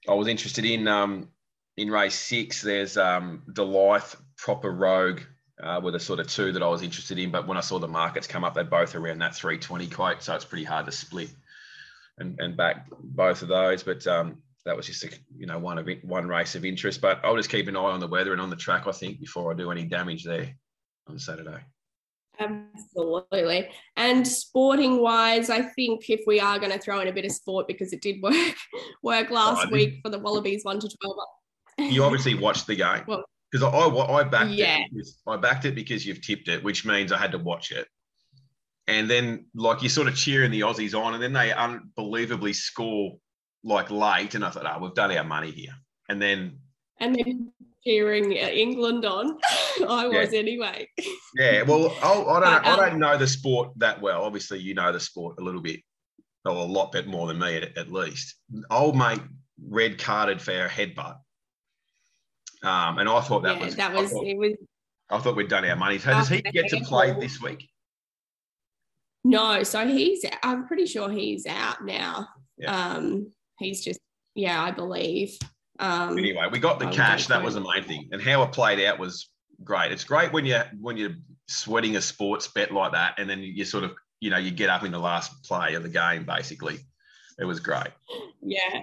I 0.08 0.14
was 0.14 0.28
interested 0.28 0.66
in. 0.66 0.88
Um, 0.88 1.30
in 1.76 1.92
race 1.92 2.16
six, 2.16 2.64
there's 2.64 2.98
um, 2.98 3.44
Delight, 3.54 4.16
Proper 4.38 4.72
Rogue, 4.72 5.22
uh, 5.62 5.80
were 5.84 5.92
the 5.92 6.00
sort 6.00 6.20
of 6.20 6.28
two 6.28 6.52
that 6.54 6.64
I 6.64 6.68
was 6.68 6.82
interested 6.82 7.20
in. 7.20 7.30
But 7.30 7.48
when 7.48 7.58
I 7.58 7.62
saw 7.62 7.78
the 7.78 7.88
markets 7.88 8.26
come 8.26 8.44
up, 8.44 8.56
they're 8.56 8.64
both 8.64 8.96
around 8.96 9.20
that 9.20 9.36
320 9.36 9.88
quote, 9.88 10.24
so 10.24 10.34
it's 10.34 10.46
pretty 10.46 10.64
hard 10.64 10.88
to 10.88 10.92
split 10.92 11.30
and, 12.18 12.40
and 12.40 12.58
back 12.58 12.88
both 13.02 13.42
of 13.42 13.48
those. 13.48 13.84
But 13.84 14.06
um, 14.08 14.38
that 14.66 14.76
was 14.76 14.86
just 14.86 15.04
a 15.04 15.10
you 15.36 15.46
know 15.46 15.60
one 15.60 15.78
of 15.78 15.88
it, 15.90 16.04
one 16.04 16.28
race 16.28 16.56
of 16.56 16.66
interest. 16.66 17.02
But 17.02 17.20
I'll 17.24 17.38
just 17.38 17.50
keep 17.50 17.68
an 17.68 17.76
eye 17.76 17.80
on 17.80 18.00
the 18.00 18.08
weather 18.08 18.34
and 18.34 18.42
on 18.42 18.50
the 18.50 18.56
track. 18.56 18.88
I 18.88 18.92
think 18.92 19.20
before 19.20 19.52
I 19.52 19.56
do 19.56 19.72
any 19.72 19.86
damage 19.86 20.24
there 20.24 20.54
on 21.08 21.20
Saturday. 21.20 21.60
Absolutely. 22.40 23.70
And 23.96 24.28
sporting 24.28 25.02
wise, 25.02 25.50
I 25.50 25.62
think 25.62 26.10
if 26.10 26.22
we 26.28 26.40
are 26.40 26.60
going 26.60 26.72
to 26.72 26.78
throw 26.78 27.00
in 27.00 27.08
a 27.08 27.14
bit 27.14 27.26
of 27.26 27.32
sport 27.32 27.68
because 27.68 27.94
it 27.94 28.02
did 28.02 28.22
work 28.22 28.56
work 29.02 29.30
last 29.32 29.68
oh, 29.68 29.72
week 29.72 30.00
for 30.04 30.10
the 30.10 30.20
Wallabies 30.20 30.64
one 30.64 30.80
to 30.80 30.90
twelve. 31.02 31.18
you 31.92 32.04
obviously 32.04 32.36
watched 32.36 32.68
the 32.68 32.76
game 32.76 33.04
because 33.52 33.64
I, 33.64 33.70
I, 33.70 34.20
I 34.20 34.24
backed 34.24 34.52
yeah. 34.52 34.80
it. 34.80 34.90
Because, 34.92 35.18
I 35.26 35.38
backed 35.38 35.66
it 35.66 35.76
because 35.76 36.06
you've 36.06 36.22
tipped 36.22 36.48
it, 36.48 36.64
which 36.64 36.86
means 36.86 37.12
I 37.12 37.18
had 37.18 37.32
to 37.32 37.38
watch 37.38 37.72
it. 37.72 37.88
And 38.88 39.10
then, 39.10 39.46
like, 39.54 39.84
you 39.84 39.90
sort 39.90 40.08
of 40.08 40.16
cheering 40.16 40.52
the 40.52 40.62
Aussies 40.62 40.98
on, 40.98 41.14
and 41.14 41.22
then 41.22 41.34
they 41.34 41.52
unbelievably 41.52 42.54
score 42.54 43.18
like 43.64 43.92
late, 43.92 44.36
and 44.36 44.46
I 44.46 44.50
thought, 44.50 44.66
oh, 44.66 44.82
we've 44.82 44.94
done 44.94 45.12
our 45.12 45.24
money 45.24 45.52
here. 45.52 45.74
And 46.10 46.22
then 46.22 46.60
and 47.00 47.16
then 47.16 47.52
cheering 47.86 48.32
England 48.32 49.06
on. 49.06 49.38
I 49.88 50.08
was 50.08 50.34
anyway. 50.34 50.88
yeah, 51.36 51.62
well, 51.64 51.96
I'll, 52.02 52.30
I, 52.30 52.40
don't, 52.40 52.64
but, 52.64 52.68
um, 52.68 52.80
I 52.80 52.90
don't 52.90 53.00
know 53.00 53.18
the 53.18 53.28
sport 53.28 53.72
that 53.78 54.02
well. 54.02 54.24
Obviously, 54.24 54.60
you 54.60 54.74
know 54.74 54.92
the 54.92 55.00
sport 55.00 55.36
a 55.40 55.44
little 55.44 55.62
bit, 55.62 55.82
or 56.46 56.56
a 56.56 56.64
lot 56.64 56.92
bit 56.92 57.08
more 57.08 57.28
than 57.28 57.40
me 57.40 57.58
at, 57.58 57.78
at 57.78 57.92
least. 57.92 58.36
Old 58.72 58.98
mate 58.98 59.22
red 59.62 59.98
carded 59.98 60.42
for 60.42 60.54
our 60.54 60.70
headbutt, 60.70 61.18
um, 62.64 63.00
and 63.00 63.10
I 63.10 63.22
thought 63.22 63.44
that 63.44 63.58
yeah, 63.58 63.66
was 63.66 63.76
that 63.76 63.94
was 63.94 64.12
thought, 64.12 64.26
it 64.26 64.38
was. 64.38 64.54
I 65.10 65.20
thought 65.20 65.36
we'd 65.36 65.48
done 65.48 65.66
our 65.66 65.76
money. 65.76 66.00
So 66.00 66.12
does 66.12 66.30
he 66.30 66.42
get 66.42 66.70
to 66.70 66.82
play 66.82 67.14
this 67.20 67.42
week? 67.42 67.70
No, 69.24 69.64
so 69.64 69.88
he's. 69.88 70.24
I'm 70.44 70.68
pretty 70.68 70.86
sure 70.86 71.10
he's 71.10 71.46
out 71.46 71.84
now. 71.84 72.28
Yeah. 72.58 72.94
Um, 72.94 73.32
he's 73.60 73.84
just 73.84 74.00
yeah, 74.36 74.64
I 74.64 74.72
believe. 74.72 75.38
Um, 75.80 76.18
anyway, 76.18 76.48
we 76.52 76.60
got 76.60 76.80
the 76.80 76.90
cash. 76.90 77.28
That 77.28 77.44
was 77.44 77.56
the 77.56 77.62
main 77.62 77.84
thing, 77.84 78.10
and 78.12 78.22
how 78.22 78.44
it 78.44 78.52
played 78.52 78.84
out 78.86 79.00
was 79.00 79.30
great. 79.64 79.92
It's 79.92 80.04
great 80.04 80.32
when 80.32 80.46
you 80.46 80.62
when 80.80 80.98
you're 80.98 81.16
sweating 81.48 81.96
a 81.96 82.02
sports 82.02 82.48
bet 82.48 82.72
like 82.72 82.94
that, 82.94 83.16
and 83.18 83.30
then 83.30 83.40
you 83.42 83.66
sort 83.66 83.84
of 83.84 83.94
you 84.20 84.30
know 84.30 84.38
you 84.38 84.52
get 84.52 84.70
up 84.70 84.84
in 84.84 84.92
the 84.92 85.00
last 85.00 85.44
play 85.44 85.74
of 85.74 85.84
the 85.84 85.90
game. 85.90 86.24
Basically, 86.24 86.78
it 87.40 87.46
was 87.46 87.60
great. 87.60 87.92
Yeah. 88.42 88.82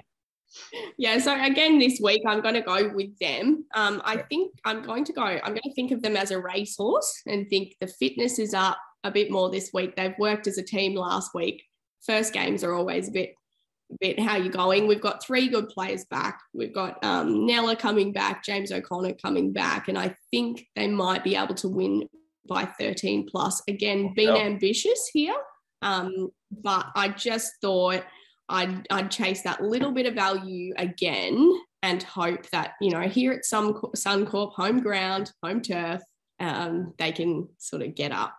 Yeah, 0.96 1.18
so 1.18 1.34
again 1.42 1.80
this 1.80 1.98
week 2.00 2.22
I'm 2.28 2.40
going 2.40 2.54
to 2.54 2.60
go 2.60 2.88
with 2.94 3.18
them. 3.18 3.64
Um, 3.74 4.00
I 4.04 4.18
think 4.18 4.52
I'm 4.64 4.82
going 4.82 5.04
to 5.04 5.12
go. 5.12 5.22
I'm 5.22 5.50
going 5.50 5.62
to 5.62 5.74
think 5.74 5.90
of 5.90 6.00
them 6.00 6.16
as 6.16 6.30
a 6.30 6.40
racehorse 6.40 7.22
and 7.26 7.48
think 7.50 7.74
the 7.80 7.88
fitness 7.88 8.38
is 8.38 8.54
up 8.54 8.78
a 9.04 9.10
bit 9.10 9.30
more 9.30 9.50
this 9.50 9.70
week. 9.72 9.94
They've 9.94 10.18
worked 10.18 10.46
as 10.46 10.58
a 10.58 10.62
team 10.62 10.94
last 10.94 11.34
week. 11.34 11.62
First 12.04 12.32
games 12.32 12.64
are 12.64 12.74
always 12.74 13.08
a 13.08 13.12
bit 13.12 13.34
bit 14.00 14.18
how 14.18 14.36
you're 14.36 14.52
going. 14.52 14.86
We've 14.86 15.00
got 15.00 15.22
three 15.22 15.48
good 15.48 15.68
players 15.68 16.04
back. 16.06 16.40
We've 16.52 16.74
got 16.74 17.02
um, 17.04 17.46
Nella 17.46 17.76
coming 17.76 18.12
back, 18.12 18.44
James 18.44 18.72
O'Connor 18.72 19.14
coming 19.22 19.52
back, 19.52 19.88
and 19.88 19.98
I 19.98 20.16
think 20.30 20.66
they 20.74 20.88
might 20.88 21.22
be 21.22 21.36
able 21.36 21.54
to 21.56 21.68
win 21.68 22.08
by 22.48 22.64
13 22.64 23.26
plus. 23.30 23.62
Again, 23.68 24.12
being 24.14 24.34
yep. 24.34 24.46
ambitious 24.46 25.08
here, 25.12 25.36
um, 25.82 26.30
but 26.50 26.86
I 26.94 27.08
just 27.08 27.52
thought 27.60 28.04
I'd, 28.48 28.86
I'd 28.90 29.10
chase 29.10 29.42
that 29.42 29.62
little 29.62 29.92
bit 29.92 30.06
of 30.06 30.14
value 30.14 30.74
again 30.76 31.52
and 31.82 32.02
hope 32.02 32.48
that 32.50 32.72
you 32.80 32.90
know 32.90 33.02
here 33.02 33.32
at 33.32 33.44
some 33.44 33.74
Suncorp 33.96 34.52
home 34.54 34.80
ground, 34.80 35.32
home 35.42 35.60
turf, 35.60 36.02
um, 36.40 36.94
they 36.98 37.12
can 37.12 37.48
sort 37.58 37.82
of 37.82 37.94
get 37.94 38.12
up. 38.12 38.34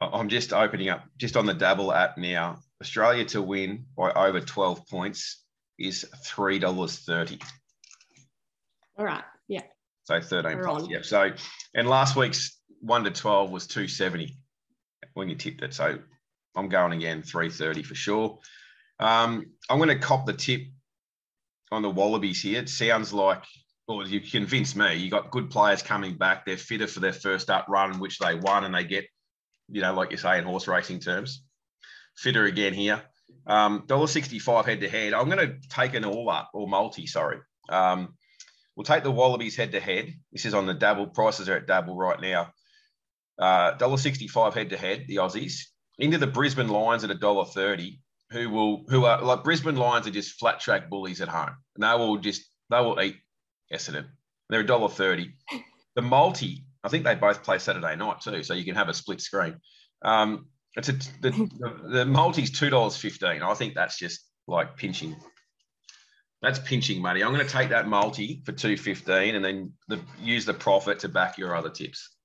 I'm 0.00 0.28
just 0.28 0.52
opening 0.52 0.88
up 0.88 1.04
just 1.16 1.36
on 1.36 1.46
the 1.46 1.54
Dabble 1.54 1.92
app 1.92 2.18
now. 2.18 2.58
Australia 2.80 3.24
to 3.26 3.40
win 3.40 3.86
by 3.96 4.10
over 4.12 4.40
12 4.40 4.88
points 4.88 5.44
is 5.78 6.04
three 6.26 6.58
dollars 6.58 6.98
thirty. 6.98 7.38
All 8.98 9.04
right. 9.04 9.24
Yeah. 9.48 9.62
So 10.04 10.20
13 10.20 10.56
We're 10.56 10.64
plus. 10.64 10.82
On. 10.82 10.90
Yeah. 10.90 11.02
So 11.02 11.30
and 11.74 11.88
last 11.88 12.16
week's 12.16 12.58
one 12.80 13.04
to 13.04 13.10
12 13.10 13.50
was 13.50 13.66
270 13.66 14.36
when 15.14 15.28
you 15.28 15.36
tipped 15.36 15.62
it. 15.62 15.74
So 15.74 15.98
I'm 16.56 16.68
going 16.68 16.92
again 16.92 17.22
330 17.22 17.82
for 17.82 17.94
sure. 17.94 18.38
Um, 18.98 19.46
I'm 19.70 19.78
going 19.78 19.88
to 19.88 19.98
cop 19.98 20.26
the 20.26 20.32
tip 20.32 20.62
on 21.70 21.82
the 21.82 21.90
Wallabies 21.90 22.42
here. 22.42 22.60
It 22.60 22.68
sounds 22.68 23.12
like, 23.12 23.42
well, 23.96 24.06
you 24.08 24.20
convinced 24.20 24.76
me. 24.76 24.96
You 24.96 25.10
got 25.10 25.30
good 25.30 25.50
players 25.50 25.82
coming 25.82 26.16
back. 26.16 26.44
They're 26.44 26.56
fitter 26.56 26.86
for 26.86 27.00
their 27.00 27.12
first 27.12 27.50
up 27.50 27.66
run, 27.68 27.98
which 27.98 28.18
they 28.18 28.34
won, 28.34 28.64
and 28.64 28.74
they 28.74 28.84
get, 28.84 29.06
you 29.68 29.80
know, 29.80 29.94
like 29.94 30.10
you 30.10 30.16
say 30.16 30.38
in 30.38 30.44
horse 30.44 30.68
racing 30.68 31.00
terms, 31.00 31.42
fitter 32.16 32.44
again 32.44 32.74
here. 32.74 33.02
Um, 33.46 33.86
$1.65 33.86 34.64
head 34.64 34.80
to 34.80 34.88
head. 34.88 35.14
I'm 35.14 35.28
going 35.28 35.46
to 35.46 35.68
take 35.68 35.94
an 35.94 36.04
all 36.04 36.30
up 36.30 36.50
or 36.54 36.68
multi, 36.68 37.06
sorry. 37.06 37.38
Um, 37.68 38.14
we'll 38.76 38.84
take 38.84 39.02
the 39.02 39.10
Wallabies 39.10 39.56
head 39.56 39.72
to 39.72 39.80
head. 39.80 40.14
This 40.32 40.44
is 40.44 40.54
on 40.54 40.66
the 40.66 40.74
Dabble. 40.74 41.08
Prices 41.08 41.48
are 41.48 41.56
at 41.56 41.66
Dabble 41.66 41.96
right 41.96 42.20
now. 42.20 42.52
Uh, 43.38 43.76
$1.65 43.76 44.54
head 44.54 44.70
to 44.70 44.76
head, 44.76 45.06
the 45.08 45.16
Aussies. 45.16 45.66
Into 45.98 46.18
the 46.18 46.26
Brisbane 46.26 46.68
Lions 46.68 47.04
at 47.04 47.10
$1.30 47.10 47.98
who 48.32 48.48
will 48.50 48.84
who 48.88 49.04
are 49.04 49.22
like 49.22 49.44
Brisbane 49.44 49.76
Lions 49.76 50.06
are 50.06 50.10
just 50.10 50.38
flat 50.38 50.58
track 50.58 50.88
bullies 50.88 51.20
at 51.20 51.28
home. 51.28 51.56
And 51.76 51.84
they 51.84 51.94
will 51.94 52.16
just 52.16 52.42
they 52.70 52.80
will 52.80 53.00
eat 53.00 53.16
Essendon. 53.72 54.06
They're 54.48 54.60
a 54.60 54.66
dollar 54.66 54.88
thirty. 54.88 55.34
The 55.94 56.02
multi, 56.02 56.64
I 56.84 56.88
think 56.88 57.04
they 57.04 57.14
both 57.14 57.42
play 57.42 57.58
Saturday 57.58 57.96
night 57.96 58.20
too, 58.20 58.42
so 58.42 58.54
you 58.54 58.64
can 58.64 58.74
have 58.74 58.88
a 58.88 58.94
split 58.94 59.20
screen. 59.20 59.56
Um, 60.02 60.46
it's 60.74 60.88
a, 60.88 60.92
the, 60.92 61.30
the, 61.30 61.88
the 61.88 62.06
multi's 62.06 62.50
two 62.50 62.70
dollars 62.70 62.96
fifteen. 62.96 63.42
I 63.42 63.54
think 63.54 63.74
that's 63.74 63.98
just 63.98 64.20
like 64.46 64.76
pinching. 64.76 65.16
That's 66.40 66.58
pinching 66.58 67.00
money. 67.00 67.22
I'm 67.22 67.32
going 67.32 67.46
to 67.46 67.52
take 67.52 67.68
that 67.68 67.86
multi 67.86 68.42
for 68.44 68.52
two 68.52 68.76
fifteen, 68.76 69.36
and 69.36 69.44
then 69.44 69.72
the, 69.88 70.00
use 70.20 70.44
the 70.44 70.54
profit 70.54 70.98
to 71.00 71.08
back 71.08 71.38
your 71.38 71.54
other 71.54 71.70
tips. 71.70 72.16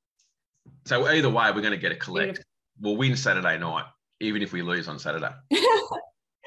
So 0.85 1.05
either 1.07 1.29
way, 1.29 1.51
we're 1.51 1.61
going 1.61 1.71
to 1.71 1.77
get 1.77 1.91
a 1.91 1.95
collect. 1.95 2.43
We'll 2.79 2.97
win 2.97 3.15
Saturday 3.15 3.57
night 3.57 3.85
even 4.19 4.41
if 4.41 4.53
we 4.53 4.61
lose 4.61 4.87
on 4.87 4.99
Saturday. 4.99 5.29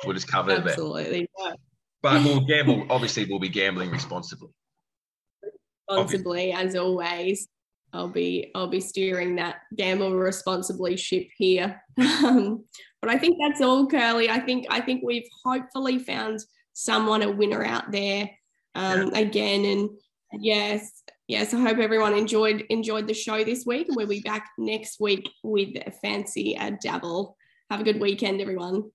we'll 0.05 0.15
just 0.15 0.29
cover 0.29 0.51
it 0.51 0.59
Absolutely. 0.67 1.29
But 2.03 2.25
we'll 2.25 2.41
gamble. 2.41 2.87
Obviously, 2.91 3.27
we'll 3.27 3.39
be 3.39 3.49
gambling 3.49 3.91
responsibly. 3.91 4.49
Responsibly, 5.91 6.53
as 6.53 6.77
always. 6.77 7.49
I'll 7.93 8.09
be 8.09 8.51
I'll 8.55 8.69
be 8.69 8.81
steering 8.81 9.37
that 9.37 9.57
gamble 9.77 10.15
responsibly 10.15 10.97
ship 10.97 11.29
here. 11.37 11.83
Um, 12.25 12.65
but 13.03 13.11
I 13.11 13.19
think 13.19 13.39
that's 13.41 13.63
all, 13.63 13.87
Curly. 13.87 14.29
I 14.31 14.41
think 14.41 14.67
I 14.71 14.81
think 14.81 15.03
we've 15.03 15.29
hopefully 15.45 15.99
found 15.99 16.41
someone 16.73 17.23
a 17.23 17.31
winner 17.31 17.65
out 17.65 17.91
there 17.91 18.31
um, 18.75 19.11
yeah. 19.13 19.19
again. 19.19 19.65
And 19.65 19.91
yes, 20.39 21.03
yes, 21.27 21.53
I 21.53 21.61
hope 21.61 21.79
everyone 21.79 22.15
enjoyed 22.15 22.65
enjoyed 22.71 23.07
the 23.07 23.15
show 23.15 23.43
this 23.43 23.65
week. 23.67 23.89
And 23.89 23.97
we'll 23.97 24.07
be 24.07 24.21
back 24.21 24.51
next 24.59 25.01
week 25.01 25.29
with 25.43 25.77
a 25.87 25.91
fancy 25.91 26.57
a 26.59 26.71
dabble. 26.71 27.37
Have 27.71 27.81
a 27.81 27.85
good 27.85 28.01
weekend, 28.01 28.41
everyone. 28.41 28.91